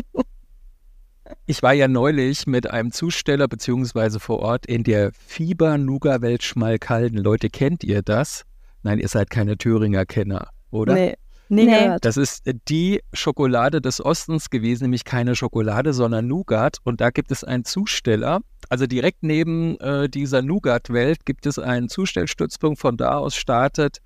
Ich 1.47 1.63
war 1.63 1.73
ja 1.73 1.89
neulich 1.89 2.47
mit 2.47 2.71
einem 2.71 2.93
Zusteller 2.93 3.49
beziehungsweise 3.49 4.21
vor 4.21 4.41
Ort 4.41 4.67
in 4.67 4.85
der 4.85 5.13
Fieber-Nougat-Welt 5.13 6.43
Schmalkalden. 6.43 7.19
Leute, 7.19 7.49
kennt 7.49 7.85
ihr 7.85 8.03
das? 8.03 8.45
Nein, 8.83 8.99
ihr 8.99 9.09
seid 9.09 9.31
keine 9.31 9.57
Thüringer 9.57 10.05
Kenner, 10.05 10.49
oder? 10.71 10.95
Nee, 10.95 11.15
Nee. 11.49 11.67
gehört. 11.67 12.05
Das 12.05 12.17
ist 12.17 12.45
die 12.69 13.01
Schokolade 13.13 13.81
des 13.81 14.05
Ostens 14.05 14.51
gewesen, 14.51 14.85
nämlich 14.85 15.05
keine 15.05 15.37
Schokolade, 15.37 15.93
sondern 15.93 16.27
Nougat. 16.27 16.79
Und 16.85 17.01
da 17.01 17.11
gibt 17.11 17.31
es 17.31 17.45
einen 17.45 17.65
Zusteller. 17.65 18.41
Also 18.69 18.87
direkt 18.87 19.23
neben 19.23 19.79
äh, 19.81 20.09
dieser 20.09 20.43
Nougat-Welt 20.43 21.27
gibt 21.27 21.47
es 21.47 21.59
einen 21.59 21.89
Zustellstützpunkt. 21.89 22.81
Von 22.81 22.97
da 22.97 23.19
aus 23.19 23.37
startet 23.37 23.99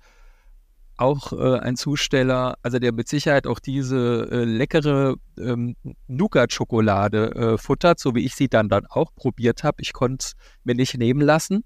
auch 0.99 1.33
äh, 1.33 1.59
ein 1.59 1.75
Zusteller, 1.75 2.55
also 2.61 2.79
der 2.79 2.91
mit 2.91 3.07
Sicherheit 3.07 3.47
auch 3.47 3.59
diese 3.59 4.27
äh, 4.31 4.43
leckere 4.43 5.15
ähm, 5.37 5.75
Nougat-Schokolade 6.07 7.35
äh, 7.35 7.57
futtert, 7.57 7.99
so 7.99 8.15
wie 8.15 8.25
ich 8.25 8.35
sie 8.35 8.49
dann, 8.49 8.69
dann 8.69 8.85
auch 8.87 9.13
probiert 9.15 9.63
habe. 9.63 9.81
Ich 9.81 9.93
konnte 9.93 10.25
es 10.25 10.33
mir 10.63 10.75
nicht 10.75 10.97
nehmen 10.97 11.21
lassen. 11.21 11.63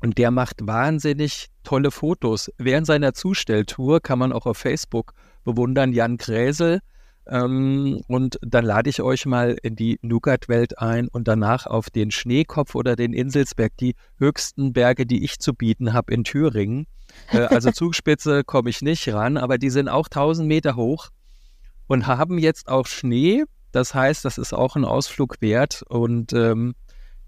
Und 0.00 0.18
der 0.18 0.32
macht 0.32 0.66
wahnsinnig 0.66 1.46
tolle 1.62 1.92
Fotos. 1.92 2.50
Während 2.58 2.86
seiner 2.86 3.14
Zustelltour 3.14 4.00
kann 4.00 4.18
man 4.18 4.32
auch 4.32 4.46
auf 4.46 4.58
Facebook 4.58 5.14
bewundern, 5.44 5.92
Jan 5.92 6.16
Gräsel. 6.16 6.80
Ähm, 7.26 8.00
und 8.08 8.38
dann 8.42 8.64
lade 8.64 8.90
ich 8.90 9.00
euch 9.00 9.26
mal 9.26 9.56
in 9.62 9.76
die 9.76 9.98
Nougat-Welt 10.02 10.78
ein 10.78 11.08
und 11.08 11.28
danach 11.28 11.66
auf 11.66 11.90
den 11.90 12.10
Schneekopf 12.10 12.74
oder 12.74 12.96
den 12.96 13.12
Inselsberg, 13.12 13.76
die 13.76 13.94
höchsten 14.18 14.72
Berge, 14.72 15.06
die 15.06 15.24
ich 15.24 15.38
zu 15.38 15.54
bieten 15.54 15.92
habe 15.92 16.12
in 16.12 16.24
Thüringen. 16.24 16.86
Äh, 17.30 17.42
also 17.42 17.70
Zugspitze 17.72 18.44
komme 18.44 18.70
ich 18.70 18.82
nicht 18.82 19.08
ran, 19.12 19.36
aber 19.36 19.58
die 19.58 19.70
sind 19.70 19.88
auch 19.88 20.06
1000 20.06 20.48
Meter 20.48 20.76
hoch 20.76 21.10
und 21.86 22.06
haben 22.06 22.38
jetzt 22.38 22.68
auch 22.68 22.86
Schnee. 22.86 23.44
Das 23.70 23.94
heißt, 23.94 24.24
das 24.24 24.36
ist 24.38 24.52
auch 24.52 24.76
ein 24.76 24.84
Ausflug 24.84 25.40
wert 25.40 25.82
und 25.88 26.32
ähm, 26.32 26.74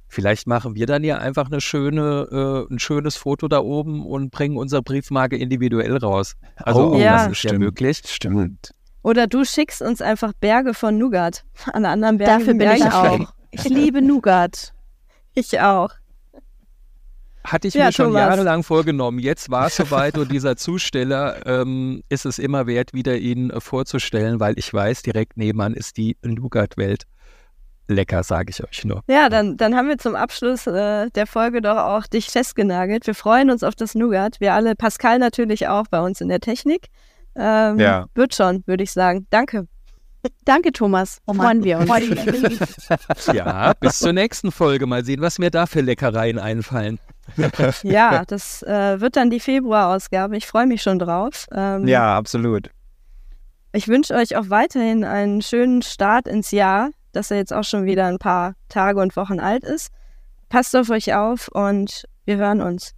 Vielleicht 0.07 0.47
machen 0.47 0.77
wir 0.77 0.87
dann 0.87 1.03
ja 1.03 1.19
einfach 1.19 1.47
eine 1.47 1.61
schöne, 1.61 2.29
äh, 2.69 2.73
ein 2.73 2.79
schönes 2.79 3.17
Foto 3.17 3.49
da 3.49 3.59
oben 3.59 4.07
und 4.07 4.31
bringen 4.31 4.57
unsere 4.57 4.81
Briefmarke 4.81 5.37
individuell 5.37 5.97
raus. 5.97 6.37
Also 6.55 6.83
Oh, 6.83 6.95
auch 6.95 6.99
ja. 7.01 7.27
das 7.27 7.33
ist 7.33 7.43
ja 7.43 7.59
möglich. 7.59 8.01
Stimmt. 8.07 8.75
Oder 9.05 9.27
du 9.29 9.45
schickst 9.45 9.83
uns 9.83 10.01
einfach 10.01 10.33
Berge 10.41 10.75
von 10.75 10.99
Nougat 10.99 11.45
an 11.73 11.85
anderen 11.85 12.19
Bergen. 12.19 12.41
Dafür 12.41 12.55
bin 12.55 12.71
ich 12.73 12.85
auch. 12.93 13.33
Ich 13.53 13.69
liebe 13.69 14.03
Nougat. 14.03 14.73
Ich 15.35 15.61
auch. 15.61 15.91
Hatte 17.45 17.69
ich 17.69 17.75
Ja, 17.75 17.87
mir 17.87 17.93
schon 17.93 18.07
Thomas. 18.07 18.21
jahrelang 18.23 18.63
vorgenommen. 18.63 19.19
Jetzt 19.19 19.51
war 19.51 19.67
es 19.67 19.77
soweit 19.77 20.17
und 20.17 20.33
dieser 20.33 20.57
Zusteller 20.57 21.47
ähm, 21.47 22.03
ist 22.09 22.25
es 22.25 22.39
immer 22.39 22.67
wert, 22.67 22.95
wieder 22.95 23.17
ihn 23.19 23.51
äh, 23.51 23.61
vorzustellen, 23.61 24.41
weil 24.41 24.59
ich 24.59 24.73
weiß, 24.73 25.03
direkt 25.03 25.37
nebenan 25.37 25.75
ist 25.75 25.99
die 25.99 26.17
Nougat-Welt. 26.23 27.05
Lecker, 27.87 28.23
sage 28.23 28.49
ich 28.49 28.65
euch 28.65 28.87
nur. 28.87 29.03
Ja, 29.09 29.29
dann, 29.29 29.59
dann 29.59 29.77
haben 29.77 29.89
wir 29.89 29.99
zum 29.99 30.15
Abschluss 30.15 30.67
äh, 30.67 31.11
der 31.11 31.27
Folge 31.27 31.61
doch 31.61 31.77
auch 31.77 32.07
dich 32.07 32.29
festgenagelt. 32.31 33.07
Wir 33.07 33.15
freuen 33.15 33.51
uns 33.51 33.63
auf 33.63 33.75
das 33.75 33.95
Nougat. 33.95 34.41
Wir 34.41 34.55
alle, 34.55 34.75
Pascal 34.75 35.19
natürlich 35.19 35.69
auch 35.69 35.87
bei 35.91 36.01
uns 36.01 36.23
in 36.23 36.31
der 36.31 36.41
Technik. 36.41 36.87
Ähm, 37.37 37.79
Ja. 37.79 38.07
Wird 38.15 38.35
schon, 38.35 38.63
würde 38.67 38.83
ich 38.85 38.93
sagen. 38.93 39.27
Danke. 39.31 39.67
Danke, 40.47 40.73
Thomas. 40.73 41.19
Oh. 41.27 41.35
Freuen 41.35 41.63
wir 41.65 41.79
uns. 41.79 41.91
Ja, 43.35 43.75
bis 43.81 43.99
zur 43.99 44.13
nächsten 44.15 44.51
Folge. 44.53 44.87
Mal 44.87 45.05
sehen, 45.05 45.21
was 45.21 45.39
mir 45.39 45.51
da 45.51 45.67
für 45.67 45.81
Leckereien 45.83 46.39
einfallen. 46.39 46.99
Ja, 47.83 48.25
das 48.27 48.63
äh, 48.63 49.01
wird 49.01 49.17
dann 49.17 49.31
die 49.31 49.41
Februarausgabe. 49.41 50.37
Ich 50.37 50.47
freue 50.47 50.67
mich 50.67 50.83
schon 50.83 50.99
drauf. 50.99 51.47
Ähm, 51.53 51.87
Ja, 51.87 52.17
absolut. 52.17 52.71
Ich 53.73 53.89
wünsche 53.89 54.15
euch 54.15 54.37
auch 54.37 54.51
weiterhin 54.51 55.05
einen 55.05 55.43
schönen 55.43 55.83
Start 55.83 56.29
ins 56.29 56.51
Jahr, 56.53 56.91
dass 57.13 57.31
er 57.31 57.39
jetzt 57.39 57.53
auch 57.53 57.65
schon 57.65 57.87
wieder 57.87 58.07
ein 58.07 58.19
paar 58.19 58.55
Tage 58.69 59.01
und 59.01 59.17
Wochen 59.17 59.41
alt 59.41 59.65
ist. 59.65 59.91
Passt 60.49 60.77
auf 60.77 60.91
euch 60.91 61.15
auf 61.15 61.49
und 61.49 62.05
wir 62.25 62.37
hören 62.37 62.61
uns. 62.61 62.93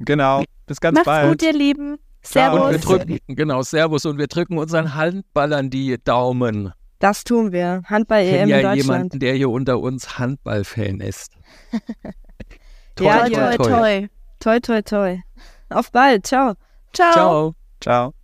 Genau. 0.00 0.42
Bis 0.66 0.80
ganz 0.80 0.94
Macht's 0.96 1.06
bald. 1.06 1.28
gut, 1.28 1.42
ihr 1.42 1.52
Lieben. 1.52 1.98
Ciao. 2.22 2.54
Und 2.66 2.70
wir 2.72 2.78
Servus. 2.78 2.98
drücken, 3.06 3.36
genau, 3.36 3.62
Servus. 3.62 4.06
Und 4.06 4.18
wir 4.18 4.26
drücken 4.28 4.58
unseren 4.58 4.94
Handballern 4.94 5.70
die 5.70 5.96
Daumen. 6.02 6.72
Das 6.98 7.24
tun 7.24 7.50
wir. 7.52 7.82
Handball 7.86 8.20
EM 8.22 8.42
in 8.44 8.48
ja 8.48 8.56
Deutschland. 8.58 8.76
jemanden, 8.76 9.18
der 9.18 9.34
hier 9.34 9.50
unter 9.50 9.80
uns 9.80 10.18
Handballfan 10.18 11.00
ist. 11.00 11.32
toi, 12.94 13.04
Ja, 13.06 13.28
Toi, 13.28 13.56
toi, 13.56 13.56
toi. 13.56 14.08
Toi, 14.38 14.60
toi, 14.60 14.82
toi. 14.82 15.18
Auf 15.70 15.90
bald. 15.90 16.26
Ciao. 16.26 16.54
Ciao. 16.92 17.12
Ciao. 17.12 17.54
Ciao. 17.80 18.14